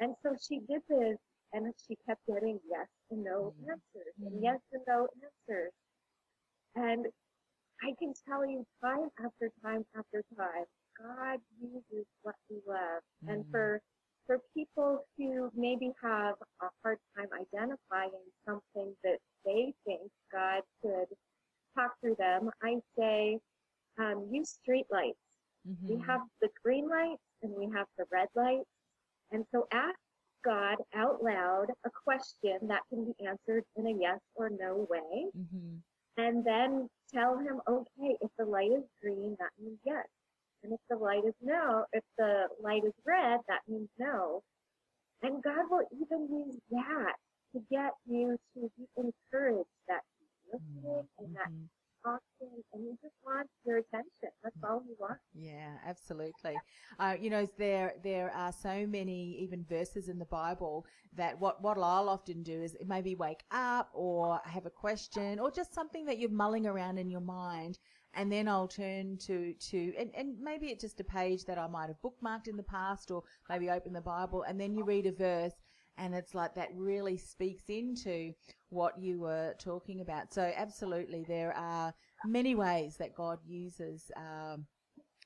And 0.00 0.14
so 0.22 0.34
she 0.40 0.60
did 0.60 0.82
this, 0.88 1.18
and 1.52 1.72
she 1.86 1.96
kept 2.06 2.20
getting 2.26 2.58
yes 2.68 2.88
and 3.10 3.22
no 3.22 3.52
Mhm. 3.60 3.70
answers, 3.70 4.14
and 4.18 4.32
Mhm. 4.32 4.42
yes 4.42 4.60
and 4.72 4.82
no 4.86 5.08
answers. 5.22 5.72
And 6.74 7.06
I 7.82 7.92
can 7.98 8.14
tell 8.28 8.46
you 8.46 8.64
time 8.82 9.10
after 9.24 9.50
time 9.64 9.84
after 9.96 10.22
time, 10.36 10.64
God 10.98 11.40
uses 11.60 12.06
what 12.22 12.36
we 12.48 12.60
love. 12.66 13.02
And 13.28 13.44
Mhm. 13.44 13.50
for 13.50 13.80
for 14.26 14.38
people 14.54 15.04
who 15.18 15.50
maybe 15.52 15.90
have 16.00 16.36
a 16.62 16.68
hard 16.82 16.98
time 17.16 17.28
identifying 17.32 18.22
something 18.46 18.96
that 19.02 19.18
they 19.44 19.74
think 19.84 20.10
God 20.30 20.62
could 20.80 21.08
talk 21.74 21.98
through 22.00 22.14
them, 22.16 22.50
I 22.62 22.80
say 22.96 23.40
um, 23.98 24.28
use 24.32 24.50
street 24.50 24.86
lights. 24.90 25.18
We 25.88 25.96
Mhm. 25.96 26.06
have 26.06 26.22
the 26.40 26.48
green 26.62 26.88
lights 26.88 27.22
and 27.42 27.52
we 27.54 27.68
have 27.76 27.88
the 27.98 28.06
red 28.10 28.28
lights. 28.34 28.70
And 29.32 29.44
so 29.50 29.66
ask 29.72 29.98
God 30.44 30.76
out 30.94 31.22
loud 31.22 31.66
a 31.84 31.90
question 31.90 32.68
that 32.68 32.82
can 32.88 33.12
be 33.12 33.26
answered 33.26 33.64
in 33.76 33.86
a 33.86 33.92
yes 33.92 34.20
or 34.34 34.50
no 34.50 34.86
way. 34.88 35.30
Mhm. 35.34 35.82
And 36.16 36.44
then 36.44 36.88
tell 37.14 37.38
him, 37.38 37.60
okay, 37.68 38.16
if 38.20 38.30
the 38.38 38.44
light 38.44 38.72
is 38.72 38.84
green, 39.00 39.36
that 39.38 39.50
means 39.62 39.78
yes. 39.84 40.06
And 40.62 40.72
if 40.72 40.80
the 40.88 40.96
light 40.96 41.24
is 41.26 41.34
no, 41.42 41.84
if 41.92 42.04
the 42.18 42.46
light 42.62 42.84
is 42.84 42.94
red, 43.04 43.40
that 43.48 43.60
means 43.68 43.88
no. 43.98 44.42
And 45.22 45.42
God 45.42 45.64
will 45.70 45.86
even 45.92 46.28
use 46.30 46.58
that 46.70 47.14
to 47.54 47.60
get 47.70 47.92
you 48.06 48.38
to 48.54 48.70
be 48.76 48.86
encouraged 48.96 49.68
that 49.88 50.02
He's 50.18 50.52
listening 50.54 51.06
and 51.18 51.34
that 51.36 51.48
mm-hmm. 51.48 51.81
Talking 52.04 52.62
and 52.72 52.82
He 52.82 52.90
just 53.02 53.14
wants 53.24 53.50
your 53.64 53.78
attention. 53.78 54.30
That's 54.42 54.56
all 54.68 54.82
He 54.86 54.94
wants. 54.98 55.20
Yeah, 55.34 55.76
absolutely. 55.86 56.56
Uh, 56.98 57.14
you 57.20 57.30
know, 57.30 57.46
there 57.58 57.94
there 58.02 58.30
are 58.30 58.52
so 58.52 58.86
many 58.86 59.36
even 59.40 59.64
verses 59.68 60.08
in 60.08 60.18
the 60.18 60.24
Bible 60.26 60.84
that 61.14 61.38
what 61.40 61.62
what 61.62 61.78
I'll 61.78 62.08
often 62.08 62.42
do 62.42 62.62
is 62.62 62.76
maybe 62.86 63.14
wake 63.14 63.44
up 63.50 63.90
or 63.94 64.40
have 64.44 64.66
a 64.66 64.70
question 64.70 65.38
or 65.38 65.50
just 65.50 65.74
something 65.74 66.04
that 66.06 66.18
you're 66.18 66.30
mulling 66.30 66.66
around 66.66 66.98
in 66.98 67.10
your 67.10 67.20
mind, 67.20 67.78
and 68.14 68.30
then 68.30 68.48
I'll 68.48 68.68
turn 68.68 69.16
to 69.18 69.54
to 69.54 69.92
and, 69.98 70.10
and 70.16 70.38
maybe 70.40 70.66
it's 70.68 70.82
just 70.82 71.00
a 71.00 71.04
page 71.04 71.44
that 71.44 71.58
I 71.58 71.66
might 71.66 71.88
have 71.88 72.00
bookmarked 72.02 72.48
in 72.48 72.56
the 72.56 72.62
past 72.62 73.10
or 73.10 73.22
maybe 73.48 73.70
open 73.70 73.92
the 73.92 74.00
Bible 74.00 74.42
and 74.42 74.60
then 74.60 74.74
you 74.74 74.84
read 74.84 75.06
a 75.06 75.12
verse 75.12 75.54
and 75.98 76.14
it's 76.14 76.34
like 76.34 76.54
that 76.54 76.68
really 76.74 77.16
speaks 77.16 77.64
into 77.68 78.32
what 78.70 78.98
you 78.98 79.20
were 79.20 79.54
talking 79.58 80.00
about. 80.00 80.32
So 80.32 80.52
absolutely, 80.56 81.24
there 81.26 81.52
are 81.54 81.92
many 82.24 82.54
ways 82.54 82.96
that 82.98 83.14
God 83.14 83.38
uses. 83.46 84.10
Um, 84.16 84.66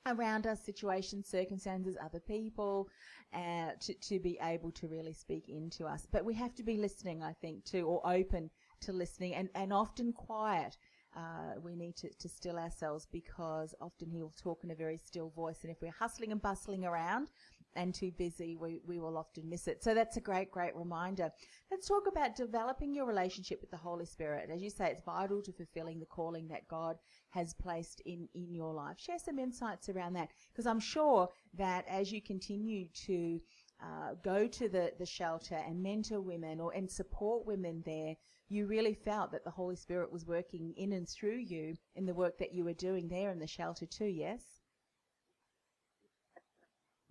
around 0.06 0.46
us, 0.46 0.64
situations, 0.64 1.28
circumstances, 1.28 1.96
other 2.02 2.20
people, 2.20 2.88
uh, 3.34 3.70
to, 3.80 3.94
to 3.94 4.18
be 4.18 4.38
able 4.42 4.70
to 4.72 4.86
really 4.86 5.12
speak 5.12 5.48
into 5.48 5.84
us. 5.84 6.06
But 6.10 6.24
we 6.24 6.34
have 6.34 6.54
to 6.54 6.62
be 6.62 6.76
listening, 6.76 7.22
I 7.22 7.32
think, 7.32 7.64
too, 7.64 7.86
or 7.86 8.00
open 8.08 8.50
to 8.82 8.92
listening 8.92 9.34
and, 9.34 9.48
and 9.54 9.72
often 9.72 10.12
quiet. 10.12 10.76
Uh, 11.16 11.58
we 11.62 11.74
need 11.74 11.96
to, 11.96 12.10
to 12.18 12.28
still 12.28 12.58
ourselves 12.58 13.08
because 13.10 13.74
often 13.80 14.10
he'll 14.10 14.34
talk 14.40 14.60
in 14.64 14.70
a 14.70 14.74
very 14.74 14.98
still 14.98 15.30
voice. 15.30 15.58
And 15.62 15.70
if 15.70 15.80
we're 15.80 15.90
hustling 15.90 16.30
and 16.30 16.42
bustling 16.42 16.84
around 16.84 17.30
and 17.76 17.94
too 17.94 18.12
busy, 18.18 18.56
we, 18.56 18.80
we 18.86 18.98
will 18.98 19.16
often 19.16 19.48
miss 19.48 19.68
it. 19.68 19.82
So 19.82 19.94
that's 19.94 20.16
a 20.16 20.20
great, 20.20 20.50
great 20.50 20.74
reminder. 20.74 21.30
Let's 21.70 21.86
talk 21.88 22.04
about 22.08 22.36
developing 22.36 22.94
your 22.94 23.06
relationship 23.06 23.60
with 23.60 23.70
the 23.70 23.76
Holy 23.76 24.06
Spirit. 24.06 24.50
As 24.52 24.62
you 24.62 24.70
say, 24.70 24.90
it's 24.90 25.02
vital 25.04 25.42
to 25.42 25.52
fulfilling 25.52 26.00
the 26.00 26.06
calling 26.06 26.48
that 26.48 26.68
God 26.68 26.96
has 27.30 27.54
placed 27.54 28.00
in, 28.06 28.28
in 28.34 28.54
your 28.54 28.72
life. 28.72 28.98
Share 28.98 29.18
some 29.18 29.38
insights 29.38 29.88
around 29.88 30.14
that 30.14 30.28
because 30.52 30.66
I'm 30.66 30.80
sure 30.80 31.28
that 31.54 31.84
as 31.88 32.12
you 32.12 32.22
continue 32.22 32.88
to 33.06 33.40
uh, 33.82 34.14
go 34.24 34.46
to 34.46 34.68
the, 34.68 34.92
the 34.98 35.06
shelter 35.06 35.60
and 35.66 35.82
mentor 35.82 36.20
women 36.20 36.60
or 36.60 36.72
and 36.72 36.90
support 36.90 37.46
women 37.46 37.82
there, 37.84 38.14
you 38.48 38.66
really 38.66 38.94
felt 38.94 39.32
that 39.32 39.44
the 39.44 39.50
Holy 39.50 39.76
Spirit 39.76 40.12
was 40.12 40.26
working 40.26 40.72
in 40.76 40.92
and 40.92 41.08
through 41.08 41.38
you 41.38 41.74
in 41.94 42.06
the 42.06 42.14
work 42.14 42.38
that 42.38 42.54
you 42.54 42.64
were 42.64 42.72
doing 42.72 43.08
there 43.08 43.30
in 43.30 43.38
the 43.38 43.46
shelter 43.46 43.86
too, 43.86 44.06
yes? 44.06 44.42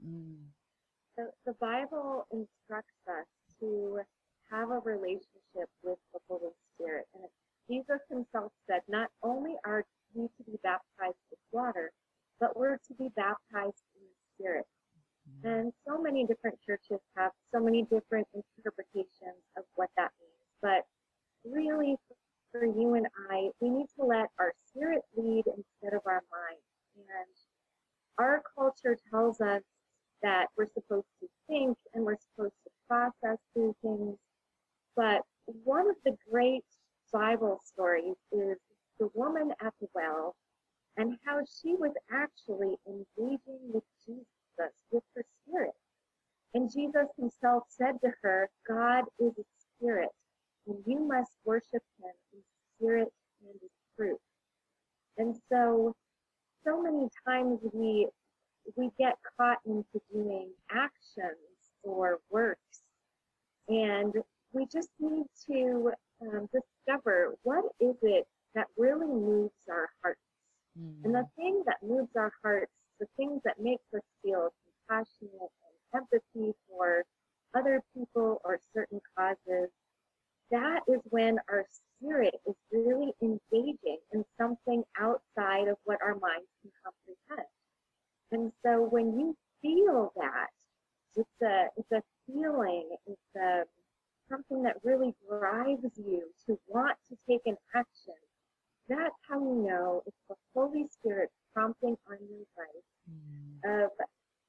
Mm. 0.05 0.54
The, 1.17 1.31
the 1.45 1.53
Bible 1.61 2.27
instructs 2.31 2.99
us 3.07 3.25
to 3.59 3.99
have 4.51 4.69
a 4.69 4.79
relationship 4.79 5.69
with 5.83 5.97
the 6.13 6.19
Holy 6.27 6.51
Spirit. 6.73 7.05
And 7.13 7.23
Jesus 7.69 8.01
himself 8.09 8.51
said, 8.69 8.81
not 8.87 9.09
only 9.23 9.55
are 9.65 9.83
we 10.13 10.23
to 10.23 10.43
be 10.45 10.57
baptized 10.63 11.17
with 11.31 11.39
water, 11.51 11.91
but 12.39 12.55
we're 12.57 12.77
to 12.77 12.93
be 12.99 13.09
baptized 13.15 13.83
in 13.95 14.03
the 14.03 14.19
Spirit. 14.35 14.65
Mm-hmm. 15.25 15.47
And 15.47 15.73
so 15.87 16.01
many 16.01 16.25
different 16.25 16.59
churches 16.65 16.99
have 17.17 17.31
so 17.53 17.59
many 17.59 17.83
different 17.83 18.27
interpretations 18.35 19.41
of 19.57 19.63
what 19.75 19.89
that 19.97 20.11
means. 20.19 20.51
But 20.61 20.83
really, 21.49 21.95
for 22.51 22.65
you 22.65 22.93
and 22.95 23.07
I, 23.31 23.49
we 23.61 23.69
need 23.69 23.87
to 23.99 24.05
let 24.05 24.27
our 24.39 24.53
spirit 24.67 25.01
lead 25.15 25.45
instead 25.47 25.95
of 25.95 26.01
our 26.05 26.21
mind. 26.31 26.61
And 26.95 27.35
our 28.17 28.41
culture 28.55 28.97
tells 29.11 29.41
us 29.41 29.61
that 30.21 30.47
we're 30.57 30.67
supposed 30.73 31.07
to 31.21 31.27
think 31.47 31.77
and 31.93 32.03
we're 32.03 32.17
supposed 32.17 32.55
to 32.63 32.71
process 32.87 33.37
through 33.53 33.75
things. 33.81 34.17
But 34.95 35.21
one 35.63 35.89
of 35.89 35.95
the 36.03 36.15
great 36.31 36.63
Bible 37.11 37.59
stories 37.63 38.15
is 38.31 38.57
the 38.99 39.09
woman 39.13 39.51
at 39.61 39.73
the 39.79 39.87
well 39.93 40.35
and 40.97 41.17
how 41.25 41.39
she 41.61 41.75
was 41.75 41.91
actually 42.11 42.75
engaging 42.87 43.59
with 43.73 43.83
Jesus, 44.05 44.73
with 44.91 45.03
her 45.15 45.23
spirit. 45.41 45.73
And 46.53 46.71
Jesus 46.71 47.07
himself 47.17 47.63
said 47.69 47.95
to 48.01 48.11
her, 48.21 48.49
God 48.67 49.03
is 49.19 49.33
a 49.37 49.43
spirit, 49.77 50.09
and 50.67 50.77
you 50.85 51.05
must 51.05 51.31
worship 51.43 51.83
him 51.99 52.11
in 52.33 52.39
spirit 52.77 53.09
and 53.41 53.55
in 53.61 53.69
truth. 53.97 54.19
And 55.17 55.35
so, 55.51 55.93
so 56.65 56.81
many 56.81 57.09
times 57.27 57.59
we 57.73 58.07
we 58.75 58.89
get 58.97 59.17
caught 59.37 59.59
into 59.65 60.01
doing 60.11 60.49
actions 60.71 61.35
or 61.83 62.19
works, 62.29 62.81
and 63.67 64.13
we 64.53 64.65
just 64.71 64.89
need 64.99 65.25
to 65.47 65.91
um, 66.21 66.49
discover 66.53 67.35
what 67.43 67.65
is 67.79 67.95
it 68.01 68.25
that 68.55 68.67
really 68.77 69.07
moves 69.07 69.53
our 69.69 69.89
hearts. 70.01 70.19
Mm. 70.79 71.05
And 71.05 71.15
the 71.15 71.25
thing 71.35 71.63
that 71.65 71.77
moves 71.83 72.15
our 72.15 72.31
hearts, 72.43 72.71
the 72.99 73.07
things 73.17 73.41
that 73.43 73.59
makes 73.59 73.83
us 73.93 74.01
feel 74.23 74.49
compassionate 74.87 75.51
and 75.93 76.01
empathy 76.01 76.53
for 76.67 77.03
other 77.55 77.81
people 77.95 78.41
or 78.43 78.59
certain 78.73 78.99
causes, 79.17 79.69
that 80.51 80.81
is 80.87 81.01
when 81.05 81.37
our 81.49 81.65
spirit 81.97 82.35
is 82.47 82.55
really 82.71 83.11
engaging 83.21 83.97
in 84.13 84.23
something 84.39 84.83
outside 84.99 85.67
of 85.67 85.77
what 85.83 85.99
our 86.01 86.15
minds 86.15 86.47
can 86.61 86.71
comprehend. 86.83 87.47
And 88.35 88.51
so 88.65 88.83
when 88.91 89.17
you 89.17 89.35
feel 89.61 90.11
that, 90.17 90.47
it's 91.15 91.41
a 91.41 91.67
it's 91.77 91.91
a 91.93 92.01
feeling, 92.27 92.89
it's 93.07 93.35
a 93.37 93.63
something 94.29 94.61
that 94.63 94.75
really 94.83 95.13
drives 95.29 95.97
you 95.97 96.23
to 96.45 96.59
want 96.67 96.97
to 97.09 97.15
take 97.29 97.41
an 97.45 97.55
action. 97.73 98.19
That's 98.89 99.15
how 99.29 99.39
you 99.39 99.55
know 99.67 100.03
it's 100.05 100.17
the 100.27 100.35
Holy 100.53 100.85
Spirit 100.91 101.29
prompting 101.53 101.95
on 102.09 102.17
your 102.29 102.45
life 102.57 102.83
Mm. 103.07 103.85
of 103.85 103.91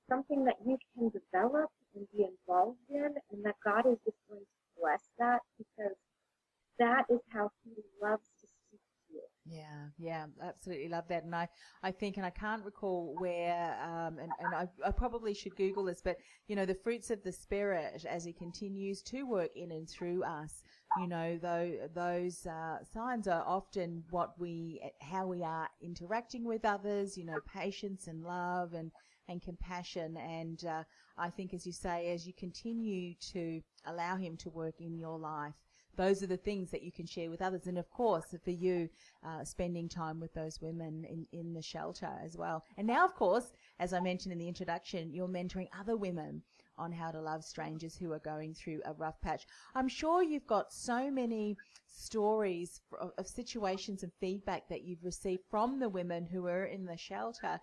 something 0.08 0.44
that 0.44 0.56
you 0.66 0.78
can 0.94 1.10
develop 1.10 1.70
and 1.94 2.10
be 2.10 2.24
involved 2.24 2.78
in, 2.88 3.14
and 3.30 3.44
that 3.44 3.56
God 3.62 3.84
is 3.86 3.98
just 4.04 4.16
going 4.30 4.40
to 4.40 4.80
bless 4.80 5.02
that 5.18 5.40
because 5.58 5.96
that 6.78 7.04
is 7.10 7.20
how 7.34 7.50
He 7.64 7.72
loves 8.02 8.30
to 8.40 8.46
speak 8.46 8.80
to 8.80 9.14
you. 9.14 9.22
Yeah, 9.48 9.90
yeah, 9.96 10.26
absolutely 10.42 10.88
love 10.88 11.04
that. 11.08 11.22
And 11.22 11.34
I, 11.34 11.48
I 11.80 11.92
think, 11.92 12.16
and 12.16 12.26
I 12.26 12.30
can't 12.30 12.64
recall 12.64 13.14
where, 13.16 13.78
um, 13.80 14.18
and, 14.18 14.32
and 14.40 14.52
I, 14.52 14.68
I 14.84 14.90
probably 14.90 15.34
should 15.34 15.54
Google 15.54 15.84
this, 15.84 16.00
but, 16.02 16.16
you 16.48 16.56
know, 16.56 16.66
the 16.66 16.74
fruits 16.74 17.12
of 17.12 17.22
the 17.22 17.30
Spirit 17.30 18.04
as 18.10 18.24
He 18.24 18.32
continues 18.32 19.02
to 19.02 19.22
work 19.22 19.50
in 19.54 19.70
and 19.70 19.88
through 19.88 20.24
us, 20.24 20.64
you 20.98 21.06
know, 21.06 21.38
though, 21.40 21.72
those 21.94 22.44
uh, 22.46 22.78
signs 22.92 23.28
are 23.28 23.44
often 23.46 24.02
what 24.10 24.32
we, 24.36 24.80
how 25.00 25.28
we 25.28 25.44
are 25.44 25.68
interacting 25.80 26.44
with 26.44 26.64
others, 26.64 27.16
you 27.16 27.24
know, 27.24 27.38
patience 27.54 28.08
and 28.08 28.24
love 28.24 28.72
and, 28.72 28.90
and 29.28 29.42
compassion. 29.42 30.16
And 30.16 30.64
uh, 30.64 30.82
I 31.16 31.30
think, 31.30 31.54
as 31.54 31.64
you 31.64 31.72
say, 31.72 32.12
as 32.12 32.26
you 32.26 32.32
continue 32.32 33.14
to 33.32 33.60
allow 33.84 34.16
Him 34.16 34.36
to 34.38 34.50
work 34.50 34.80
in 34.80 34.98
your 34.98 35.18
life, 35.20 35.54
those 35.96 36.22
are 36.22 36.26
the 36.26 36.36
things 36.36 36.70
that 36.70 36.82
you 36.82 36.92
can 36.92 37.06
share 37.06 37.30
with 37.30 37.42
others. 37.42 37.66
And 37.66 37.78
of 37.78 37.90
course, 37.90 38.34
for 38.44 38.50
you, 38.50 38.88
uh, 39.26 39.44
spending 39.44 39.88
time 39.88 40.20
with 40.20 40.34
those 40.34 40.60
women 40.60 41.04
in, 41.04 41.26
in 41.32 41.54
the 41.54 41.62
shelter 41.62 42.10
as 42.24 42.36
well. 42.36 42.64
And 42.76 42.86
now, 42.86 43.04
of 43.04 43.14
course, 43.14 43.52
as 43.78 43.92
I 43.92 44.00
mentioned 44.00 44.32
in 44.32 44.38
the 44.38 44.48
introduction, 44.48 45.12
you're 45.12 45.28
mentoring 45.28 45.68
other 45.78 45.96
women 45.96 46.42
on 46.78 46.92
how 46.92 47.10
to 47.10 47.20
love 47.20 47.44
strangers 47.44 47.96
who 47.96 48.12
are 48.12 48.18
going 48.18 48.54
through 48.54 48.82
a 48.84 48.92
rough 48.92 49.20
patch. 49.20 49.46
I'm 49.74 49.88
sure 49.88 50.22
you've 50.22 50.46
got 50.46 50.72
so 50.72 51.10
many 51.10 51.56
stories 51.86 52.80
of, 53.00 53.12
of 53.16 53.26
situations 53.26 54.02
and 54.02 54.12
feedback 54.20 54.68
that 54.68 54.82
you've 54.82 55.04
received 55.04 55.42
from 55.50 55.80
the 55.80 55.88
women 55.88 56.26
who 56.26 56.46
are 56.46 56.64
in 56.64 56.84
the 56.84 56.96
shelter 56.96 57.58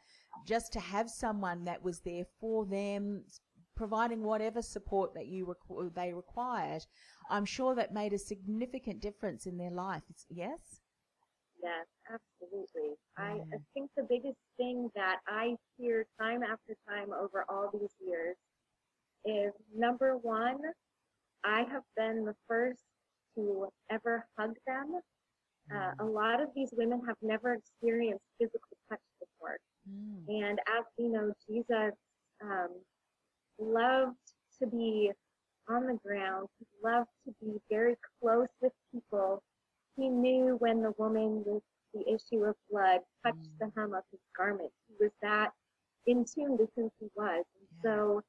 just 0.48 0.74
to 0.74 0.80
have 0.80 1.10
someone 1.10 1.66
that 1.66 1.84
was 1.84 2.00
there 2.00 2.26
for 2.40 2.66
them, 2.66 3.24
providing 3.76 4.24
whatever 4.24 4.62
support 4.62 5.14
that 5.14 5.28
you 5.28 5.46
requ- 5.46 5.94
they 5.94 6.14
required, 6.14 6.84
I'm 7.30 7.46
sure 7.46 7.76
that 7.76 7.94
made 7.94 8.14
a 8.14 8.18
significant 8.18 9.02
difference 9.02 9.46
in 9.46 9.58
their 9.58 9.72
life. 9.72 10.04
Yes. 10.30 10.60
Yes, 11.62 11.86
absolutely. 12.12 12.98
I, 13.18 13.40
I 13.56 13.58
think 13.74 13.90
the 13.96 14.06
biggest 14.10 14.38
thing 14.58 14.90
that 14.96 15.20
I 15.28 15.56
hear 15.78 16.06
time 16.20 16.42
after 16.44 16.76
time 16.88 17.10
over 17.14 17.46
all 17.48 17.70
these 17.72 17.94
years 18.06 18.36
is 19.26 19.54
number 19.74 20.18
one, 20.18 20.60
I 21.46 21.64
have 21.72 21.84
been 21.96 22.26
the 22.26 22.36
first 22.48 22.82
to 23.36 23.68
ever 23.90 24.26
hug 24.38 24.56
them. 24.68 25.00
Uh, 25.74 26.04
a 26.04 26.06
lot 26.06 26.42
of 26.42 26.50
these 26.54 26.70
women 26.74 27.02
have 27.08 27.16
never 27.22 27.54
experienced 27.54 28.26
physical 28.38 28.78
touch 28.90 29.00
before. 29.20 29.58
Mm. 29.90 30.28
And 30.28 30.60
as 30.78 30.84
we 30.98 31.08
know, 31.08 31.32
Jesus 31.50 31.94
um, 32.42 32.70
loved 33.58 34.18
to 34.60 34.68
be 34.68 35.12
on 35.70 35.88
the 35.88 36.00
ground. 36.06 36.48
He 36.60 36.66
loved 36.84 37.10
to 37.26 37.34
be 37.42 37.60
very 37.70 37.96
close 38.22 38.48
with 38.62 38.74
people. 38.94 39.42
He 39.98 40.10
knew 40.10 40.56
when 40.60 40.82
the 40.82 40.94
woman 40.98 41.44
with 41.46 41.64
the 41.94 42.02
issue 42.08 42.44
of 42.44 42.56
blood 42.70 43.02
touched 43.26 43.38
mm. 43.38 43.60
the 43.60 43.72
hem 43.76 43.94
of 43.94 44.04
his 44.12 44.20
garment. 44.36 44.72
He 44.88 44.96
was 45.00 45.12
that 45.22 45.52
in 46.08 46.26
tune 46.26 46.58
to 46.58 46.68
who 46.76 46.92
he 47.00 47.08
was. 47.16 47.46
And 47.60 47.68
yeah. 47.84 47.92
so 47.92 48.22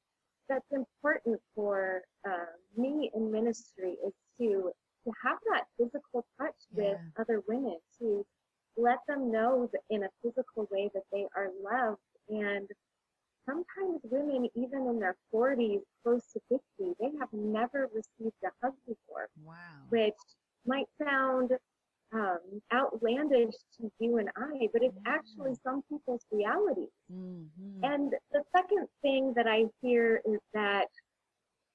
that's 0.48 0.72
important 0.72 1.40
for 1.54 2.02
uh, 2.28 2.52
me 2.76 3.10
in 3.14 3.32
ministry 3.32 3.96
is 4.06 4.12
to 4.38 4.70
to 5.04 5.12
have 5.22 5.38
that 5.52 5.64
physical 5.76 6.24
touch 6.40 6.54
yeah. 6.74 6.90
with 6.90 6.98
other 7.18 7.42
women 7.46 7.76
to 7.98 8.24
let 8.76 8.98
them 9.06 9.30
know 9.30 9.68
in 9.90 10.02
a 10.04 10.08
physical 10.22 10.66
way 10.70 10.90
that 10.94 11.02
they 11.12 11.26
are 11.36 11.48
loved 11.62 12.00
and 12.28 12.68
sometimes 13.46 14.00
women, 14.04 14.48
even 14.54 14.86
in 14.88 14.98
their 14.98 15.16
40s, 15.32 15.80
close 16.02 16.24
to 16.32 16.40
50, 16.48 16.60
they 17.00 17.10
have 17.18 17.28
never 17.32 17.88
received 17.94 18.36
a 18.44 18.48
hug 18.62 18.74
before. 18.86 19.28
Wow. 19.44 19.54
Which 19.90 20.14
might 20.66 20.86
sound 21.02 21.52
um, 22.12 22.38
outlandish 22.72 23.54
to 23.78 23.90
you 23.98 24.18
and 24.18 24.28
I, 24.36 24.68
but 24.72 24.82
it's 24.82 24.96
mm-hmm. 24.98 25.12
actually 25.12 25.54
some 25.62 25.82
people's 25.90 26.24
reality. 26.30 26.86
Mm-hmm. 27.12 27.84
And 27.84 28.12
the 28.32 28.42
second 28.54 28.86
thing 29.02 29.32
that 29.36 29.46
I 29.46 29.64
hear 29.82 30.20
is 30.24 30.40
that 30.52 30.88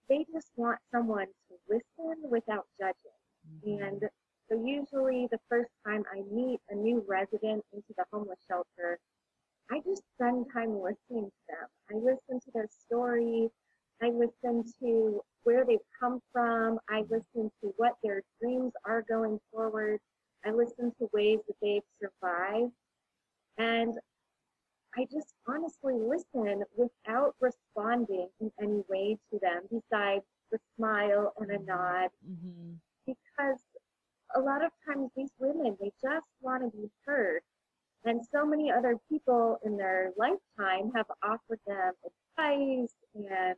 they 0.07 0.25
just 0.33 0.51
want 0.55 0.79
someone 0.93 1.27
to 1.27 1.55
listen 1.69 2.29
without 2.29 2.65
judging. 2.79 2.95
Mm-hmm. 3.67 3.83
And 3.83 4.01
so 4.49 4.65
usually 4.65 5.27
the 5.31 5.39
first 5.49 5.69
time 5.85 6.03
I 6.11 6.21
meet 6.33 6.59
a 6.69 6.75
new 6.75 7.03
resident 7.07 7.63
into 7.73 7.93
the 7.97 8.05
homeless 8.11 8.39
shelter, 8.47 8.97
I 9.71 9.79
just 9.85 10.03
spend 10.15 10.47
time 10.53 10.81
listening 10.81 11.29
to 11.29 11.41
them. 11.47 11.67
I 11.91 11.95
listen 11.95 12.39
to 12.39 12.51
their 12.53 12.67
story. 12.85 13.49
I 14.01 14.09
listen 14.09 14.63
to 14.81 15.21
where 15.43 15.65
they've 15.65 15.79
come 15.99 16.21
from. 16.31 16.79
I 16.89 17.01
listen 17.09 17.51
to 17.61 17.73
what 17.77 17.93
their 18.03 18.21
dreams 18.41 18.71
are 18.85 19.03
going 19.09 19.39
forward. 19.51 19.99
I 20.45 20.51
listen 20.51 20.91
to 20.99 21.09
ways 21.13 21.39
that 21.47 21.55
they've 21.61 21.83
survived. 22.01 22.71
And 23.57 23.93
I 24.97 25.05
just 25.11 25.33
honestly 25.47 25.95
listen 25.95 26.63
without 26.75 27.35
responding 27.39 28.27
in 28.39 28.51
any 28.61 28.83
way 28.89 29.17
to 29.31 29.39
them 29.39 29.63
besides 29.69 30.23
the 30.51 30.59
smile 30.75 31.33
and 31.37 31.51
a 31.51 31.55
mm-hmm. 31.55 31.65
nod. 31.65 32.09
Mm-hmm. 32.27 32.73
Because 33.05 33.59
a 34.35 34.39
lot 34.39 34.63
of 34.63 34.71
times 34.87 35.09
these 35.15 35.31
women, 35.39 35.77
they 35.79 35.91
just 36.01 36.25
want 36.41 36.63
to 36.63 36.77
be 36.77 36.89
heard. 37.05 37.41
And 38.05 38.21
so 38.31 38.45
many 38.45 38.71
other 38.71 38.95
people 39.09 39.59
in 39.65 39.75
their 39.75 40.11
lifetime 40.17 40.91
have 40.95 41.05
offered 41.21 41.59
them 41.67 41.93
advice 42.37 42.93
and, 43.13 43.55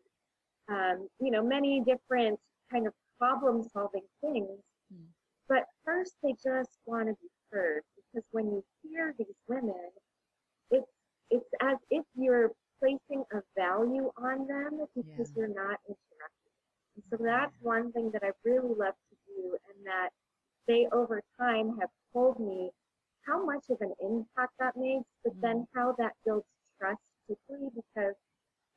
um, 0.67 1.07
you 1.19 1.29
know, 1.29 1.43
many 1.43 1.81
different 1.81 2.39
kind 2.71 2.87
of 2.87 2.93
problem 3.19 3.67
solving 3.71 4.05
things. 4.21 4.59
Mm. 4.93 5.05
But 5.47 5.65
first, 5.85 6.15
they 6.23 6.33
just 6.43 6.71
want 6.85 7.07
to 7.07 7.13
be 7.21 7.29
heard 7.51 7.83
because 7.95 8.25
when 8.31 8.45
you 8.45 8.63
hear 8.81 9.13
these 9.17 9.27
women, 9.47 9.89
it's, 10.71 10.87
it's 11.29 11.49
as 11.61 11.77
if 11.91 12.03
you're 12.15 12.51
placing 12.79 13.23
a 13.33 13.41
value 13.55 14.11
on 14.17 14.47
them 14.47 14.85
because 14.95 15.31
yeah. 15.31 15.35
you're 15.35 15.47
not 15.47 15.77
interrupting. 15.87 16.55
And 16.95 17.03
so 17.11 17.17
that's 17.23 17.55
one 17.61 17.91
thing 17.91 18.09
that 18.13 18.23
I 18.23 18.31
really 18.43 18.73
love 18.75 18.95
to 19.09 19.15
do 19.27 19.57
and 19.69 19.85
that 19.85 20.09
they 20.67 20.87
over 20.91 21.21
time 21.39 21.77
have 21.79 21.89
told 22.11 22.39
me 22.39 22.71
how 23.25 23.45
much 23.45 23.63
of 23.69 23.77
an 23.81 23.93
impact 24.01 24.53
that 24.59 24.75
makes, 24.75 25.05
but 25.23 25.33
mm-hmm. 25.33 25.41
then 25.41 25.67
how 25.75 25.95
that 25.97 26.13
builds 26.25 26.45
trust 26.79 27.01
quickly 27.25 27.69
because 27.75 28.15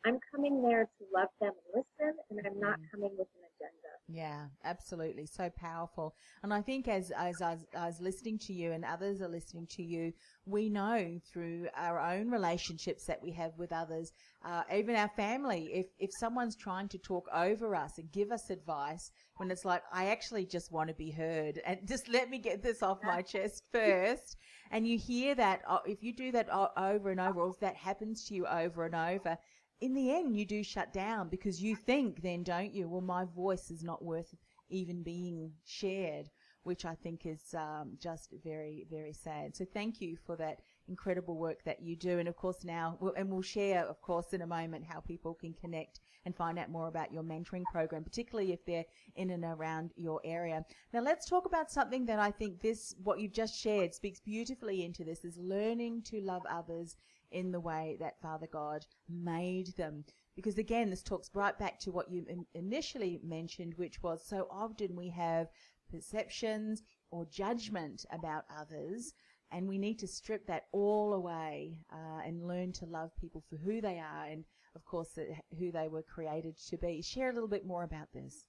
I'm 0.05 0.19
coming 0.35 0.62
there 0.62 0.85
to 0.85 1.05
love 1.14 1.29
them 1.40 1.53
and 1.75 1.83
listen, 1.99 2.19
and 2.31 2.40
I'm 2.47 2.61
not 2.61 2.79
mm-hmm. 2.79 2.90
coming 2.90 3.11
with 3.19 3.29
an 3.35 3.45
agenda. 3.57 3.95
Yeah, 4.07 4.47
absolutely. 4.64 5.27
So 5.27 5.51
powerful. 5.57 6.14
And 6.43 6.53
I 6.53 6.61
think 6.61 6.88
as, 6.88 7.11
as 7.11 7.40
I, 7.40 7.53
was, 7.53 7.67
I 7.75 7.87
was 7.87 8.01
listening 8.01 8.38
to 8.40 8.53
you 8.53 8.73
and 8.73 8.85
others 8.85 9.23
are 9.23 9.29
listening 9.29 9.67
to 9.69 9.83
you, 9.83 10.12
we 10.45 10.69
know 10.69 11.19
through 11.33 11.69
our 11.75 11.99
own 11.99 12.31
relationships 12.31 13.07
that 13.07 13.23
we 13.23 13.33
have 13.33 13.53
with 13.57 13.73
others, 13.73 14.12
uh, 14.45 14.62
even 14.75 14.95
our 14.95 15.11
family, 15.17 15.71
if, 15.73 15.87
if 15.99 16.11
someone's 16.19 16.55
trying 16.55 16.88
to 16.88 16.99
talk 16.99 17.27
over 17.33 17.75
us 17.75 17.97
and 17.97 18.12
give 18.12 18.31
us 18.31 18.51
advice, 18.51 19.11
when 19.37 19.51
it's 19.51 19.64
like, 19.64 19.83
I 19.90 20.07
actually 20.07 20.45
just 20.45 20.71
want 20.71 20.88
to 20.88 20.95
be 20.95 21.11
heard 21.11 21.61
and 21.64 21.79
just 21.88 22.09
let 22.09 22.29
me 22.29 22.38
get 22.38 22.62
this 22.62 22.83
off 22.83 22.99
my 23.03 23.23
chest 23.23 23.64
first. 23.73 24.37
And 24.71 24.87
you 24.87 24.99
hear 24.99 25.35
that, 25.37 25.62
uh, 25.67 25.79
if 25.87 26.03
you 26.03 26.14
do 26.14 26.31
that 26.33 26.49
over 26.77 27.11
and 27.11 27.21
over, 27.21 27.40
or 27.40 27.51
if 27.51 27.61
that 27.61 27.77
happens 27.77 28.25
to 28.27 28.35
you 28.35 28.47
over 28.47 28.85
and 28.85 28.95
over, 28.95 29.38
in 29.85 29.92
the 29.92 30.14
end, 30.14 30.35
you 30.35 30.47
do 30.47 30.64
shut 30.64 30.94
down 30.94 31.29
because 31.29 31.62
you 31.62 31.77
think 31.77 32.23
then, 32.23 32.42
don't 32.42 32.73
you? 32.73 32.88
Well, 32.88 33.03
my 33.03 33.27
voice 33.27 33.70
is 33.70 33.85
not 33.85 34.03
worth 34.03 34.35
even 34.70 35.03
being 35.03 35.53
shared, 35.66 36.31
which 36.62 36.87
I 36.87 36.94
think 36.94 37.27
is 37.27 37.55
um, 37.55 37.99
just 38.01 38.33
very, 38.42 38.87
very 38.90 39.12
sad. 39.12 39.55
So 39.55 39.66
thank 39.75 40.01
you 40.01 40.16
for 40.25 40.37
that 40.37 40.61
incredible 40.88 41.37
work 41.37 41.62
that 41.64 41.83
you 41.83 41.97
do. 41.97 42.18
And 42.18 42.29
of 42.29 42.35
course 42.35 42.64
now, 42.64 42.97
we'll, 42.99 43.12
and 43.12 43.31
we'll 43.31 43.42
share, 43.42 43.85
of 43.85 44.01
course, 44.01 44.33
in 44.33 44.40
a 44.40 44.47
moment 44.47 44.87
how 44.88 45.01
people 45.01 45.35
can 45.35 45.53
connect 45.53 46.01
and 46.25 46.35
find 46.35 46.59
out 46.59 46.70
more 46.70 46.88
about 46.88 47.12
your 47.12 47.23
mentoring 47.23 47.64
program, 47.70 48.05
particularly 48.05 48.55
if 48.55 48.64
they're 48.64 48.87
in 49.16 49.33
and 49.33 49.44
around 49.44 49.92
your 49.97 50.18
area. 50.25 50.64
Now 50.94 51.01
let's 51.01 51.29
talk 51.29 51.44
about 51.44 51.70
something 51.70 52.07
that 52.07 52.18
I 52.18 52.31
think 52.31 52.62
this, 52.62 52.94
what 53.03 53.20
you've 53.20 53.35
just 53.35 53.61
shared 53.61 53.92
speaks 53.92 54.20
beautifully 54.20 54.83
into 54.83 55.05
this 55.05 55.27
is 55.27 55.37
learning 55.37 56.05
to 56.05 56.23
love 56.23 56.42
others 56.51 56.97
in 57.35 57.51
the 57.51 57.61
way 57.61 57.97
that 58.01 58.20
Father 58.23 58.49
God 58.51 58.87
made 59.09 59.75
them. 59.77 60.05
Because 60.37 60.59
again, 60.59 60.90
this 60.90 61.03
talks 61.03 61.31
right 61.35 61.59
back 61.59 61.79
to 61.81 61.90
what 61.92 62.11
you 62.11 62.25
in- 62.29 62.47
initially 62.55 63.20
mentioned, 63.23 63.75
which 63.77 64.03
was 64.03 64.27
so 64.27 64.47
often 64.51 64.97
we 64.97 65.11
have 65.11 65.49
perceptions 65.90 66.83
or 67.11 67.27
judgment 67.27 68.05
about 68.12 68.44
others, 68.57 69.12
and 69.53 69.68
we 69.68 69.79
need 69.79 69.99
to 69.99 70.07
strip 70.07 70.47
that 70.47 70.64
all 70.73 71.14
away 71.14 71.79
uh, 71.92 72.20
and 72.27 72.47
learn 72.47 72.73
to 72.73 72.87
love 72.87 73.11
people 73.20 73.42
for 73.49 73.57
who 73.57 73.81
they 73.81 73.99
are 73.99 74.27
and, 74.27 74.44
of 74.75 74.85
course, 74.85 75.18
who 75.59 75.70
they 75.70 75.88
were 75.88 76.03
created 76.03 76.57
to 76.68 76.77
be. 76.77 77.03
Share 77.03 77.31
a 77.31 77.33
little 77.33 77.49
bit 77.49 77.66
more 77.66 77.85
about 77.85 78.09
this. 78.12 78.47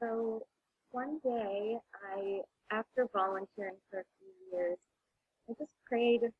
So, 0.00 0.42
one 0.90 1.18
day, 1.24 1.76
I, 2.14 2.40
after 2.70 3.06
volunteering 3.12 3.76
for 3.90 4.00
a 4.00 4.04
few 4.18 4.58
years, 4.58 4.78
I 5.48 5.52
just 5.58 5.72
prayed 5.86 6.22
a 6.24 6.30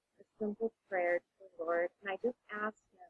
simple 0.40 0.72
prayer 0.88 1.18
to 1.18 1.44
the 1.58 1.64
Lord, 1.64 1.88
and 2.02 2.12
I 2.12 2.16
just 2.22 2.38
asked 2.52 2.84
Him, 2.92 3.08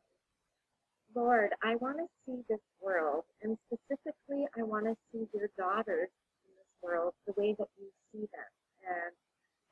Lord, 1.14 1.50
I 1.62 1.74
want 1.76 1.98
to 1.98 2.06
see 2.24 2.42
this 2.48 2.60
world, 2.80 3.24
and 3.42 3.56
specifically, 3.66 4.46
I 4.56 4.62
want 4.62 4.86
to 4.86 4.96
see 5.10 5.26
your 5.34 5.48
daughters 5.58 6.10
in 6.46 6.52
this 6.56 6.72
world 6.82 7.14
the 7.26 7.34
way 7.36 7.54
that 7.58 7.68
you 7.76 7.88
see 8.12 8.20
them. 8.20 8.50
And 8.86 9.14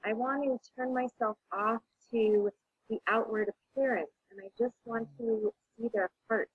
I 0.05 0.13
want 0.13 0.45
to 0.45 0.71
turn 0.77 0.95
myself 0.95 1.37
off 1.53 1.83
to 2.11 2.51
the 2.89 2.99
outward 3.09 3.49
appearance 3.49 4.11
and 4.31 4.41
I 4.41 4.49
just 4.59 4.75
want 4.85 5.09
to 5.19 5.53
see 5.77 5.89
their 5.93 6.11
hearts. 6.29 6.51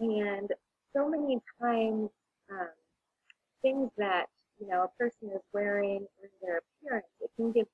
And 0.00 0.48
so 0.94 1.08
many 1.08 1.38
times, 1.60 2.10
um, 2.50 2.68
things 3.62 3.90
that 3.98 4.26
you 4.60 4.68
know 4.68 4.84
a 4.84 5.02
person 5.02 5.30
is 5.34 5.42
wearing 5.52 6.06
or 6.22 6.28
their 6.40 6.60
appearance, 6.60 7.06
it 7.20 7.30
can 7.36 7.52
give 7.52 7.66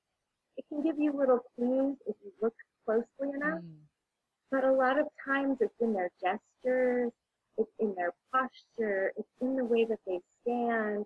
it 0.57 0.65
can 0.69 0.81
give 0.81 0.97
you 0.97 1.11
little 1.15 1.39
clues 1.55 1.97
if 2.07 2.15
you 2.23 2.31
look 2.41 2.55
closely 2.85 3.35
enough. 3.35 3.59
Mm. 3.59 3.75
But 4.51 4.63
a 4.63 4.71
lot 4.71 4.99
of 4.99 5.07
times 5.25 5.57
it's 5.59 5.73
in 5.85 5.93
their 5.93 6.11
gestures, 6.21 7.13
it's 7.57 7.75
in 7.79 7.95
their 7.95 8.13
posture, 8.33 9.13
it's 9.17 9.33
in 9.41 9.57
the 9.57 9.65
way 9.65 9.85
that 9.85 9.99
they 10.07 10.21
stand. 10.43 11.05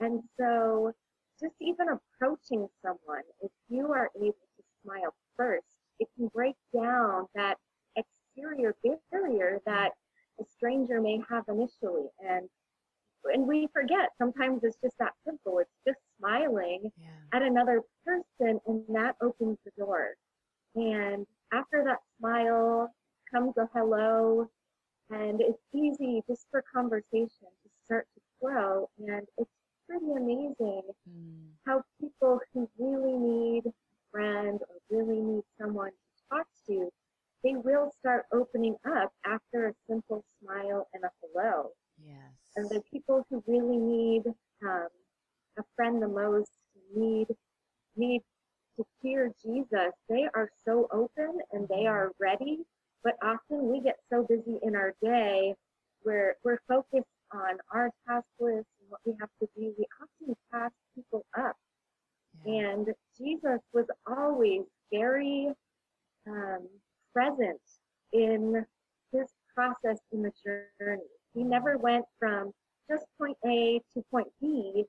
And 0.00 0.22
so 0.38 0.92
just 1.40 1.56
even 1.60 1.88
approaching 1.88 2.68
someone, 2.82 3.22
if 3.42 3.52
you 3.68 3.92
are 3.92 4.10
able 4.16 4.48
to 4.56 4.64
smile 4.84 5.14
first, 5.36 5.66
it 6.00 6.08
can 6.16 6.28
break 6.28 6.56
down 6.74 7.26
that 7.34 7.58
exterior 7.96 8.76
barrier 9.12 9.60
that 9.66 9.92
a 10.40 10.44
stranger 10.44 11.00
may 11.00 11.20
have 11.28 11.44
initially. 11.48 12.08
And 12.24 12.48
and 13.24 13.46
we 13.48 13.68
forget 13.72 14.10
sometimes 14.18 14.64
it's 14.64 14.78
just 14.82 14.98
that 14.98 15.14
simple. 15.26 15.58
It's 15.60 15.78
just 15.86 16.00
smiling 16.18 16.92
Yeah. 16.96 17.32
at 17.32 17.42
another 17.42 17.82
person 18.06 18.60
and 18.66 18.84
that 18.96 19.16
opens 19.22 19.58
the 19.64 19.72
door. 19.78 20.14
And 20.76 21.26
after 21.52 21.84
that 21.84 22.00
smile 22.18 22.93
comes 23.34 23.56
a 23.58 23.68
hello 23.74 24.48
and 25.10 25.40
it's 25.40 25.62
easy 25.74 26.22
just 26.28 26.46
for 26.50 26.62
conversation 26.72 27.48
to 27.62 27.68
start 27.84 28.06
to 28.14 28.20
flow 28.40 28.88
and 28.98 29.26
it's 29.38 29.50
pretty 29.88 30.12
amazing 30.16 30.82
Mm. 31.08 31.50
how 31.66 31.82
people 32.00 32.40
who 32.52 32.68
really 32.78 33.16
need 33.18 33.66
a 33.66 33.72
friend 34.10 34.60
or 34.62 34.76
really 34.90 35.20
need 35.20 35.42
someone 35.60 35.90
to 35.90 36.22
talk 36.30 36.46
to, 36.68 36.90
they 37.42 37.54
will 37.56 37.90
start 37.98 38.24
opening 38.32 38.76
up 38.86 39.12
after 39.26 39.68
a 39.68 39.74
simple 39.88 40.24
smile 40.40 40.88
and 40.94 41.04
a 41.04 41.10
hello. 41.20 41.70
Yes. 42.02 42.32
And 42.56 42.70
the 42.70 42.82
people 42.90 43.26
who 43.28 43.42
really 43.46 43.76
need 43.76 44.22
um, 44.62 44.88
a 45.58 45.62
friend 45.76 46.02
the 46.02 46.08
most, 46.08 46.50
need 46.94 47.28
need 47.96 48.22
to 48.76 48.84
hear 49.02 49.32
Jesus, 49.44 49.92
they 50.08 50.26
are 50.34 50.50
so 50.64 50.88
open 50.92 51.38
and 51.52 51.68
they 51.68 51.86
are 51.86 52.12
ready. 52.20 52.64
But 53.04 53.14
often 53.22 53.70
we 53.70 53.80
get 53.80 53.96
so 54.10 54.26
busy 54.26 54.58
in 54.62 54.74
our 54.74 54.94
day, 55.02 55.54
where 56.02 56.36
we're 56.42 56.60
focused 56.66 57.06
on 57.32 57.58
our 57.72 57.90
task 58.08 58.26
list 58.40 58.66
and 58.80 58.88
what 58.88 59.00
we 59.04 59.14
have 59.20 59.28
to 59.40 59.48
do. 59.56 59.74
We 59.78 59.86
often 60.00 60.34
pass 60.52 60.70
people 60.94 61.24
up. 61.38 61.56
Yeah. 62.44 62.70
And 62.70 62.86
Jesus 63.18 63.60
was 63.72 63.86
always 64.06 64.62
very 64.92 65.48
um, 66.26 66.68
present 67.12 67.60
in 68.12 68.64
his 69.12 69.26
process 69.54 69.98
in 70.12 70.22
the 70.22 70.32
journey. 70.44 71.02
He 71.34 71.42
never 71.42 71.76
went 71.78 72.04
from 72.18 72.52
just 72.90 73.04
point 73.18 73.36
A 73.46 73.80
to 73.94 74.04
point 74.10 74.28
B. 74.40 74.84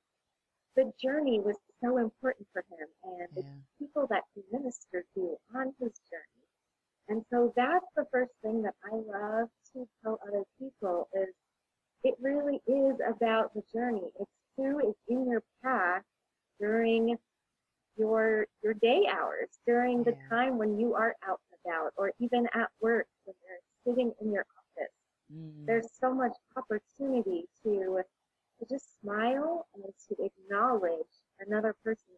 The 0.76 0.92
journey 1.02 1.40
was 1.40 1.56
so 1.84 1.98
important 1.98 2.48
for 2.52 2.64
him 2.70 2.88
and 3.04 3.28
the 3.36 3.44
people 3.80 4.08
that 4.10 4.24
he 4.34 4.42
ministered 4.52 5.06
to 5.16 5.38
on 5.56 5.74
his 5.80 5.92
journey. 6.12 6.35
And 7.08 7.24
so 7.32 7.54
that's 7.56 7.86
the 7.96 8.06
first 8.12 8.32
thing 8.42 8.62
that 8.64 8.76
I 8.86 8.96
love 8.96 9.50
to 9.74 9.88
tell 10.04 10.20
other 10.28 10.44
people 10.60 11.08
is 11.14 11.30
it 12.04 12.16
really 12.22 12.62
is 12.68 12.98
about 13.08 13.54
the 13.54 13.64
journey. 13.74 14.10
It's 14.20 14.32
who 14.58 14.80
is 14.90 14.96
in 15.08 15.30
your 15.30 15.44
path 15.64 16.04
during 16.60 17.18
your 17.98 18.48
your 18.64 18.74
day 18.76 19.08
hours, 19.12 19.50
during 19.66 20.04
the 20.04 20.12
Yeah. 20.12 20.30
time 20.30 20.58
when 20.58 20.78
you 20.80 20.96
are 20.96 21.16
out 21.28 21.42
and 21.52 21.60
about, 21.66 21.94
or 21.98 22.12
even 22.20 22.48
at 22.54 22.70
work 22.82 23.08
when 23.26 23.36
you're 23.46 23.60
sitting 23.86 24.14
in 24.22 24.32
your 24.32 24.46
office. 24.58 24.94
Mm. 25.32 25.66
There's 25.66 25.92
so 25.94 26.14
much 26.14 26.34
opportunity 26.56 27.48
to 27.64 28.04
to 28.60 28.66
just 28.70 29.00
smile 29.02 29.68
and 29.76 29.84
to 30.08 30.24
acknowledge 30.24 31.24
another 31.40 31.76
person's. 31.84 32.15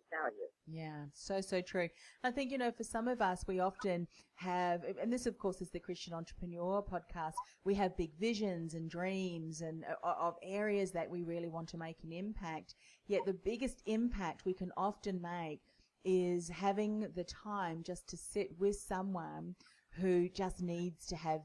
Yeah, 0.69 1.05
so, 1.13 1.39
so 1.39 1.61
true. 1.61 1.87
I 2.25 2.31
think, 2.31 2.51
you 2.51 2.57
know, 2.57 2.71
for 2.71 2.83
some 2.83 3.07
of 3.07 3.21
us, 3.21 3.45
we 3.47 3.61
often 3.61 4.05
have, 4.35 4.83
and 5.01 5.11
this, 5.11 5.25
of 5.25 5.37
course, 5.37 5.61
is 5.61 5.69
the 5.69 5.79
Christian 5.79 6.13
Entrepreneur 6.13 6.83
podcast, 6.83 7.35
we 7.63 7.73
have 7.75 7.95
big 7.95 8.13
visions 8.19 8.73
and 8.73 8.89
dreams 8.89 9.61
and 9.61 9.85
uh, 9.85 10.13
of 10.19 10.35
areas 10.43 10.91
that 10.91 11.09
we 11.09 11.23
really 11.23 11.47
want 11.47 11.69
to 11.69 11.77
make 11.77 12.03
an 12.03 12.11
impact. 12.11 12.75
Yet 13.07 13.21
the 13.25 13.33
biggest 13.33 13.81
impact 13.85 14.43
we 14.43 14.53
can 14.53 14.73
often 14.75 15.21
make 15.21 15.61
is 16.03 16.49
having 16.49 17.07
the 17.15 17.23
time 17.23 17.81
just 17.81 18.09
to 18.09 18.17
sit 18.17 18.49
with 18.59 18.75
someone 18.75 19.55
who 19.91 20.27
just 20.27 20.61
needs 20.61 21.05
to 21.07 21.15
have 21.15 21.41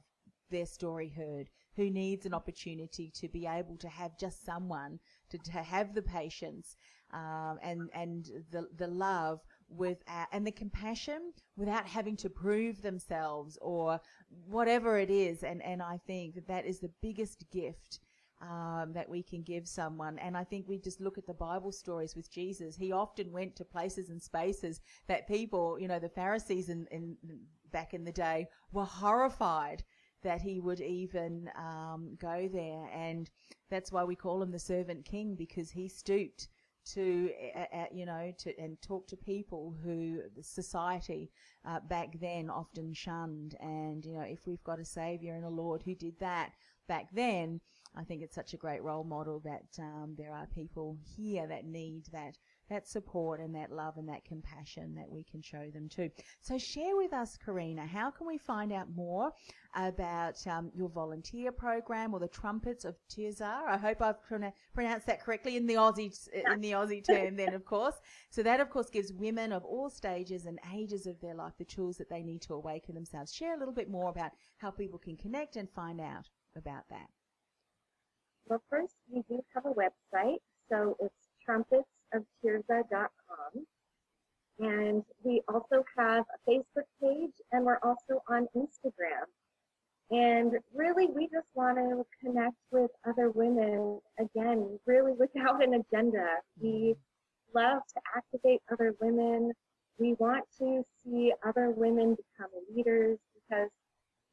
their 0.50 0.66
story 0.66 1.08
heard, 1.08 1.48
who 1.76 1.90
needs 1.90 2.26
an 2.26 2.34
opportunity 2.34 3.10
to 3.14 3.28
be 3.28 3.46
able 3.46 3.76
to 3.78 3.88
have 3.88 4.18
just 4.18 4.44
someone 4.44 4.98
to, 5.30 5.38
to 5.38 5.52
have 5.52 5.94
the 5.94 6.02
patience 6.02 6.76
um, 7.12 7.58
and 7.62 7.90
and 7.94 8.30
the 8.50 8.68
the 8.76 8.86
love 8.86 9.40
with 9.68 9.98
and 10.32 10.46
the 10.46 10.52
compassion 10.52 11.32
without 11.56 11.86
having 11.86 12.16
to 12.16 12.30
prove 12.30 12.82
themselves 12.82 13.58
or 13.60 14.00
whatever 14.46 14.98
it 14.98 15.10
is. 15.10 15.42
And 15.42 15.62
and 15.62 15.82
I 15.82 15.98
think 16.06 16.34
that 16.34 16.48
that 16.48 16.66
is 16.66 16.80
the 16.80 16.92
biggest 17.00 17.44
gift. 17.50 18.00
Um, 18.40 18.92
that 18.94 19.08
we 19.08 19.22
can 19.22 19.42
give 19.42 19.68
someone. 19.68 20.18
And 20.18 20.36
I 20.36 20.42
think 20.42 20.66
we 20.66 20.76
just 20.76 21.00
look 21.00 21.16
at 21.16 21.28
the 21.28 21.32
Bible 21.32 21.70
stories 21.70 22.16
with 22.16 22.28
Jesus. 22.28 22.74
He 22.74 22.90
often 22.90 23.30
went 23.30 23.54
to 23.54 23.64
places 23.64 24.10
and 24.10 24.20
spaces 24.20 24.80
that 25.06 25.28
people, 25.28 25.78
you 25.78 25.86
know, 25.86 26.00
the 26.00 26.08
Pharisees 26.08 26.68
in, 26.68 26.88
in 26.90 27.16
back 27.70 27.94
in 27.94 28.02
the 28.02 28.10
day 28.10 28.48
were 28.72 28.84
horrified 28.84 29.84
that 30.22 30.40
he 30.40 30.60
would 30.60 30.80
even 30.80 31.50
um, 31.56 32.16
go 32.20 32.48
there. 32.52 32.88
And 32.92 33.28
that's 33.70 33.92
why 33.92 34.04
we 34.04 34.16
call 34.16 34.42
him 34.42 34.50
the 34.50 34.58
servant 34.58 35.04
king 35.04 35.34
because 35.34 35.70
he 35.70 35.88
stooped 35.88 36.48
to, 36.84 37.30
uh, 37.56 37.84
you 37.92 38.06
know, 38.06 38.32
to 38.38 38.58
and 38.58 38.80
talk 38.82 39.06
to 39.08 39.16
people 39.16 39.74
who 39.84 40.20
society 40.40 41.30
uh, 41.64 41.80
back 41.80 42.18
then 42.20 42.50
often 42.50 42.92
shunned. 42.92 43.56
And 43.60 44.04
you 44.04 44.14
know, 44.14 44.22
if 44.22 44.46
we've 44.46 44.64
got 44.64 44.80
a 44.80 44.84
savior 44.84 45.34
and 45.34 45.44
a 45.44 45.50
Lord 45.50 45.82
who 45.82 45.94
did 45.94 46.18
that 46.20 46.52
back 46.88 47.08
then, 47.12 47.60
I 47.94 48.04
think 48.04 48.22
it's 48.22 48.34
such 48.34 48.54
a 48.54 48.58
great 48.58 48.82
role 48.82 49.04
model 49.04 49.40
that 49.40 49.66
um, 49.78 50.14
there 50.16 50.32
are 50.32 50.46
people 50.46 50.96
here 51.16 51.46
that 51.46 51.66
need 51.66 52.06
that 52.12 52.38
that 52.70 52.88
support 52.88 53.40
and 53.40 53.54
that 53.54 53.70
love 53.70 53.96
and 53.96 54.08
that 54.08 54.24
compassion 54.24 54.94
that 54.94 55.08
we 55.08 55.24
can 55.24 55.42
show 55.42 55.70
them 55.72 55.88
too. 55.88 56.10
So 56.40 56.58
share 56.58 56.96
with 56.96 57.12
us, 57.12 57.36
Carina, 57.36 57.86
how 57.86 58.10
can 58.10 58.26
we 58.26 58.38
find 58.38 58.72
out 58.72 58.88
more 58.94 59.32
about 59.74 60.44
um, 60.46 60.70
your 60.74 60.88
volunteer 60.88 61.52
program 61.52 62.14
or 62.14 62.20
the 62.20 62.28
Trumpets 62.28 62.84
of 62.84 62.96
Tirzah? 63.08 63.66
I 63.66 63.76
hope 63.76 64.00
I've 64.00 64.22
prona- 64.22 64.52
pronounced 64.74 65.06
that 65.06 65.22
correctly 65.22 65.56
in 65.56 65.66
the 65.66 65.74
Aussie 65.74 66.12
in 66.52 66.60
the 66.60 66.72
Aussie 66.72 67.04
term. 67.06 67.36
Then, 67.36 67.54
of 67.54 67.64
course, 67.64 67.96
so 68.30 68.42
that 68.42 68.60
of 68.60 68.70
course 68.70 68.90
gives 68.90 69.12
women 69.12 69.52
of 69.52 69.64
all 69.64 69.90
stages 69.90 70.46
and 70.46 70.58
ages 70.74 71.06
of 71.06 71.20
their 71.20 71.34
life 71.34 71.52
the 71.58 71.64
tools 71.64 71.96
that 71.98 72.08
they 72.08 72.22
need 72.22 72.42
to 72.42 72.54
awaken 72.54 72.94
themselves. 72.94 73.32
Share 73.34 73.54
a 73.54 73.58
little 73.58 73.74
bit 73.74 73.90
more 73.90 74.10
about 74.10 74.32
how 74.58 74.70
people 74.70 74.98
can 74.98 75.16
connect 75.16 75.56
and 75.56 75.68
find 75.70 76.00
out 76.00 76.28
about 76.56 76.88
that. 76.90 77.08
Well, 78.46 78.62
first, 78.68 78.94
we 79.10 79.22
do 79.28 79.40
have 79.54 79.66
a 79.66 79.70
website, 79.70 80.40
so 80.68 80.96
it's 81.00 81.28
trumpetsoftirza.com. 82.14 83.66
And 84.58 85.02
we 85.24 85.42
also 85.48 85.82
have 85.96 86.24
a 86.34 86.50
Facebook 86.50 86.86
page, 87.00 87.32
and 87.50 87.64
we're 87.64 87.78
also 87.82 88.22
on 88.28 88.46
Instagram. 88.56 89.26
And 90.10 90.52
really, 90.74 91.06
we 91.06 91.26
just 91.32 91.48
want 91.54 91.78
to 91.78 92.04
connect 92.22 92.56
with 92.70 92.90
other 93.08 93.30
women, 93.30 94.00
again, 94.18 94.78
really 94.86 95.12
without 95.12 95.64
an 95.64 95.74
agenda. 95.74 96.26
We 96.60 96.94
love 97.54 97.80
to 97.94 98.00
activate 98.14 98.60
other 98.70 98.94
women. 99.00 99.52
We 99.98 100.14
want 100.14 100.44
to 100.58 100.84
see 101.02 101.32
other 101.46 101.70
women 101.70 102.16
become 102.16 102.50
leaders 102.74 103.18
because 103.34 103.70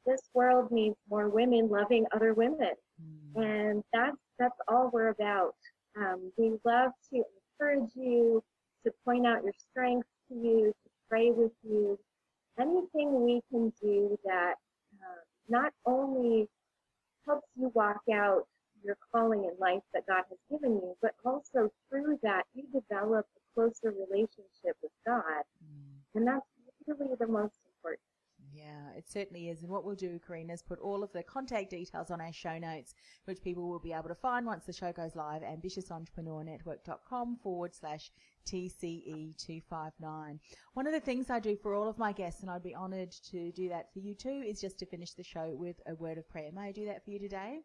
this 0.06 0.22
world 0.34 0.70
needs 0.72 0.98
more 1.10 1.30
women 1.30 1.70
loving 1.70 2.06
other 2.14 2.34
women 2.34 2.74
and 3.36 3.84
that's 3.94 4.18
that's 4.38 4.56
all 4.68 4.90
we're 4.92 5.10
about. 5.10 5.56
Um, 5.98 6.32
we 6.38 6.54
love 6.66 6.92
to 7.12 7.24
encourage 7.60 7.92
you, 7.96 8.44
to 8.86 8.92
point 9.04 9.26
out 9.26 9.44
your 9.44 9.54
strengths 9.70 10.08
to 10.30 10.36
you, 10.36 10.74
to 10.84 10.90
pray 11.10 11.32
with 11.32 11.52
you. 11.64 12.00
Anything 12.60 13.24
we 13.26 13.42
can 13.52 13.74
do 13.82 14.18
that 14.26 14.56
um, 14.94 15.20
not 15.48 15.74
only 15.86 16.48
helps 17.26 17.48
you 17.56 17.72
walk 17.74 18.02
out 18.14 18.44
your 18.84 18.98
calling 19.12 19.44
in 19.44 19.52
life 19.60 19.82
that 19.94 20.04
God 20.08 20.24
has 20.30 20.38
given 20.50 20.76
you, 20.76 20.96
but 21.02 21.12
also 21.26 21.72
through 21.90 22.18
that 22.24 22.44
you 22.54 22.64
develop 22.74 23.26
a 23.36 23.54
closer 23.54 23.92
relationship 23.92 24.76
with 24.82 24.92
God, 25.06 25.44
and 26.16 26.26
that's 26.26 26.46
really 26.88 27.16
the 27.20 27.28
most 27.28 27.56
important. 27.76 28.09
Yeah, 28.70 28.98
it's 28.98 29.12
certainly 29.12 29.50
is. 29.50 29.62
And 29.64 29.72
what 29.72 29.84
we'll 29.84 29.96
do, 29.96 30.20
Carina, 30.20 30.54
is 30.54 30.62
put 30.62 30.80
all 30.80 31.02
of 31.04 31.12
the 31.12 31.24
contact 31.24 31.72
details 31.72 32.12
on 32.12 32.22
our 32.22 32.32
show 32.32 32.60
notes, 32.60 32.94
which 33.26 33.42
people 33.42 33.68
will 33.68 33.80
be 33.80 33.94
able 33.94 34.10
to 34.10 34.16
find 34.16 34.46
once 34.46 34.66
the 34.66 34.74
show 34.74 34.92
goes 34.92 35.16
live. 35.16 35.42
AmbitiousEntrepreneurNetwork.com 35.42 37.38
forward 37.42 37.74
slash 37.74 38.12
TCE259. 38.46 40.40
One 40.74 40.86
of 40.86 40.94
the 40.94 41.00
things 41.00 41.32
I 41.32 41.40
do 41.40 41.56
for 41.56 41.74
all 41.74 41.90
of 41.90 41.98
my 41.98 42.12
guests, 42.12 42.42
and 42.42 42.52
I'd 42.52 42.62
be 42.62 42.76
honoured 42.76 43.12
to 43.32 43.52
do 43.54 43.70
that 43.70 43.92
for 43.92 44.00
you 44.00 44.14
too, 44.14 44.44
is 44.46 44.62
just 44.62 44.78
to 44.80 44.86
finish 44.86 45.14
the 45.14 45.24
show 45.24 45.56
with 45.56 45.78
a 45.88 45.96
word 45.96 46.20
of 46.20 46.30
prayer. 46.30 46.52
May 46.54 46.68
I 46.68 46.72
do 46.72 46.86
that 46.86 47.04
for 47.04 47.10
you 47.10 47.18
today? 47.18 47.62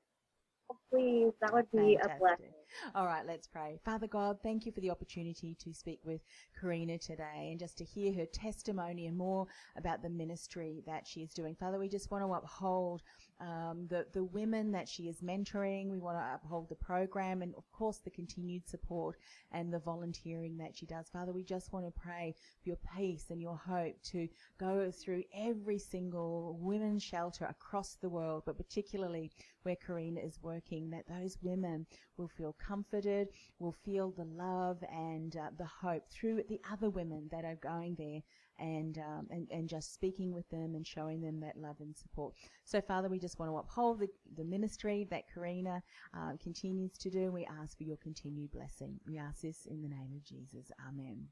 Please, 0.91 1.33
that 1.41 1.53
would 1.53 1.71
be 1.73 1.97
Fantastic. 1.97 2.17
a 2.17 2.19
blessing. 2.21 2.53
All 2.95 3.07
right, 3.07 3.25
let's 3.27 3.47
pray. 3.47 3.79
Father 3.85 4.07
God, 4.07 4.39
thank 4.43 4.67
you 4.67 4.73
for 4.73 4.81
the 4.81 4.91
opportunity 4.91 5.57
to 5.61 5.73
speak 5.73 6.01
with 6.05 6.21
Carina 6.61 6.99
today 6.99 7.49
and 7.51 7.59
just 7.59 7.79
to 7.79 7.85
hear 7.85 8.13
her 8.15 8.27
testimony 8.27 9.07
and 9.07 9.17
more 9.17 9.47
about 9.77 10.03
the 10.03 10.09
ministry 10.09 10.83
that 10.87 11.07
she 11.07 11.21
is 11.21 11.33
doing. 11.33 11.55
Father, 11.55 11.79
we 11.79 11.89
just 11.89 12.11
want 12.11 12.25
to 12.25 12.33
uphold 12.33 13.03
um, 13.41 13.87
the, 13.91 14.07
the 14.13 14.25
women 14.25 14.73
that 14.73 14.89
she 14.89 15.05
is 15.05 15.21
mentoring. 15.21 15.91
We 15.91 15.99
want 15.99 16.19
to 16.19 16.35
uphold 16.35 16.69
the 16.69 16.75
program 16.77 17.43
and, 17.43 17.55
of 17.57 17.71
course, 17.73 17.99
the 17.99 18.11
continued 18.11 18.69
support 18.69 19.17
and 19.53 19.73
the 19.73 19.79
volunteering 19.81 20.57
that 20.59 20.77
she 20.77 20.87
does. 20.87 21.09
Father, 21.13 21.33
we 21.33 21.45
just 21.45 21.73
want 21.73 21.87
to 21.87 22.01
pray 22.01 22.35
for 22.63 22.69
your 22.69 22.79
peace 22.97 23.27
and 23.31 23.41
your 23.41 23.57
hope 23.57 24.01
to 24.11 24.29
go 24.59 24.91
through 24.91 25.23
every 25.35 25.79
single 25.79 26.59
women's 26.61 27.03
shelter 27.03 27.45
across 27.47 27.97
the 28.01 28.09
world, 28.09 28.43
but 28.47 28.57
particularly 28.57 29.31
where 29.63 29.77
Carina 29.77 30.21
is 30.21 30.39
working, 30.43 30.54
that 30.91 31.09
those 31.09 31.39
women 31.43 31.87
will 32.17 32.29
feel 32.29 32.55
comforted, 32.59 33.29
will 33.59 33.75
feel 33.85 34.11
the 34.11 34.25
love 34.25 34.79
and 34.93 35.37
uh, 35.37 35.49
the 35.59 35.65
hope 35.65 36.09
through 36.11 36.43
the 36.49 36.61
other 36.71 36.91
women 36.91 37.29
that 37.31 37.45
are 37.45 37.57
going 37.57 37.95
there 37.97 38.21
and, 38.59 38.99
um, 38.99 39.27
and, 39.31 39.49
and 39.51 39.69
just 39.69 39.93
speaking 39.93 40.33
with 40.33 40.49
them 40.51 40.75
and 40.75 40.87
showing 40.87 41.21
them 41.21 41.41
that 41.41 41.57
love 41.57 41.77
and 41.81 41.97
support. 41.97 42.35
So, 42.65 42.81
Father, 42.81 43.09
we 43.09 43.19
just 43.19 43.39
want 43.39 43.51
to 43.51 43.57
uphold 43.57 44.01
the, 44.01 44.09
the 44.37 44.45
ministry 44.45 45.07
that 45.11 45.25
Carina 45.33 45.83
uh, 46.17 46.33
continues 46.43 46.93
to 46.99 47.11
do. 47.11 47.33
We 47.33 47.47
ask 47.61 47.77
for 47.77 47.85
your 47.85 47.99
continued 47.99 48.53
blessing. 48.53 49.01
We 49.07 49.19
ask 49.19 49.43
this 49.43 49.67
in 49.67 49.83
the 49.83 49.89
name 49.89 50.13
of 50.15 50.25
Jesus. 50.25 50.71
Amen. 50.89 51.27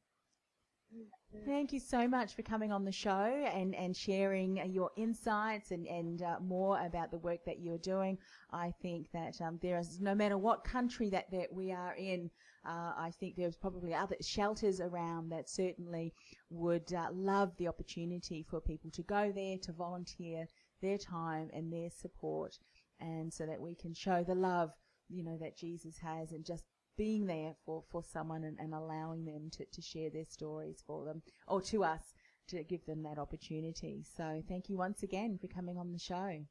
Thank 1.47 1.73
you 1.73 1.81
so 1.81 2.07
much 2.07 2.35
for 2.35 2.43
coming 2.43 2.73
on 2.73 2.85
the 2.85 2.93
show 2.93 3.49
and, 3.55 3.75
and 3.75 3.97
sharing 3.97 4.61
uh, 4.61 4.65
your 4.65 4.91
insights 4.97 5.71
and, 5.71 5.87
and 5.87 6.23
uh, 6.23 6.37
more 6.41 6.85
about 6.85 7.11
the 7.11 7.19
work 7.19 7.41
that 7.47 7.61
you're 7.61 7.79
doing. 7.79 8.19
I 8.53 8.73
think 8.83 9.11
that 9.13 9.41
um, 9.41 9.59
there 9.63 9.79
is, 9.79 9.99
no 10.01 10.15
matter 10.15 10.37
what 10.37 10.63
country 10.63 11.09
that, 11.11 11.31
that 11.31 11.51
we 11.51 11.73
are 11.73 11.95
in, 11.95 12.31
uh, 12.69 12.93
I 12.97 13.13
think 13.19 13.37
there's 13.37 13.57
probably 13.57 13.95
other 13.95 14.17
shelters 14.21 14.81
around 14.81 15.31
that 15.31 15.49
certainly 15.49 16.13
would 16.51 16.93
uh, 16.93 17.09
love 17.13 17.57
the 17.57 17.69
opportunity 17.69 18.45
for 18.49 18.61
people 18.61 18.91
to 18.91 19.03
go 19.03 19.33
there, 19.35 19.57
to 19.63 19.73
volunteer 19.73 20.47
their 20.83 20.99
time 20.99 21.49
and 21.55 21.73
their 21.73 21.91
support, 21.91 22.59
and 23.01 23.33
so 23.33 23.47
that 23.47 23.61
we 23.61 23.75
can 23.75 23.95
show 23.95 24.23
the 24.23 24.35
love, 24.35 24.71
you 25.09 25.25
know, 25.25 25.39
that 25.41 25.57
Jesus 25.57 25.97
has 25.99 26.33
and 26.33 26.45
just 26.45 26.65
being 26.97 27.27
there 27.27 27.55
for, 27.65 27.83
for 27.91 28.03
someone 28.03 28.45
and, 28.45 28.59
and 28.59 28.75
allowing 28.75 29.25
them 29.25 29.51
to, 29.53 29.65
to 29.73 29.83
share 29.83 30.11
their 30.11 30.25
stories 30.27 30.83
for 30.87 31.05
them 31.05 31.23
or 31.47 31.61
to 31.63 31.85
us 31.85 32.15
to 32.49 32.63
give 32.65 32.85
them 32.87 33.03
that 33.03 33.19
opportunity. 33.19 34.05
So 34.17 34.43
thank 34.49 34.69
you 34.69 34.77
once 34.77 35.03
again 35.03 35.39
for 35.41 35.49
coming 35.49 35.79
on 35.79 35.93
the 35.93 35.99
show. 35.99 36.45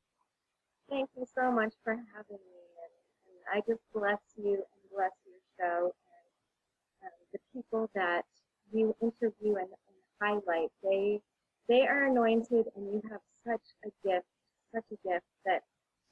Thank 0.89 1.10
you 1.15 1.25
so 1.34 1.51
much 1.51 1.73
for 1.84 1.93
having 1.93 2.41
me. 2.51 2.62
And, 2.84 2.93
and 3.27 3.39
I 3.54 3.71
just 3.71 3.82
bless 3.93 4.19
you 4.36 4.54
and 4.54 4.82
bless 4.93 5.12
your 5.25 5.41
show 5.60 5.91
and 7.01 7.12
um, 7.12 7.19
the 7.34 7.39
people 7.54 7.89
that 7.95 8.25
you 8.73 8.95
interview 9.01 9.56
and, 9.56 9.69
and 9.69 9.97
highlight. 10.21 10.69
They 10.84 11.21
they 11.69 11.88
are 11.88 12.08
anointed, 12.08 12.65
and 12.75 12.86
you 12.91 13.01
have 13.10 13.21
such 13.47 13.63
a 13.86 13.89
gift, 14.06 14.25
such 14.73 14.84
a 14.91 15.08
gift 15.08 15.25
that 15.45 15.62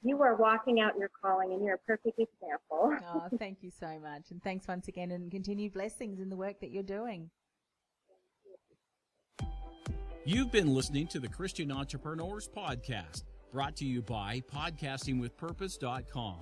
you 0.02 0.22
are 0.22 0.36
walking 0.36 0.80
out 0.80 0.96
your 0.98 1.10
calling, 1.22 1.52
and 1.52 1.64
you're 1.64 1.74
a 1.74 1.78
perfect 1.78 2.18
example. 2.18 2.96
oh, 3.14 3.28
thank 3.38 3.58
you 3.62 3.70
so 3.70 3.98
much, 4.00 4.30
and 4.30 4.42
thanks 4.42 4.66
once 4.66 4.88
again, 4.88 5.10
and 5.10 5.30
continued 5.30 5.72
blessings 5.72 6.20
in 6.20 6.30
the 6.30 6.36
work 6.36 6.60
that 6.60 6.70
you're 6.70 6.82
doing. 6.82 7.30
You've 10.24 10.52
been 10.52 10.74
listening 10.74 11.06
to 11.08 11.18
the 11.18 11.28
Christian 11.28 11.72
Entrepreneurs 11.72 12.48
Podcast, 12.48 13.24
brought 13.52 13.76
to 13.76 13.84
you 13.86 14.02
by 14.02 14.42
podcastingwithpurpose.com. 14.52 16.40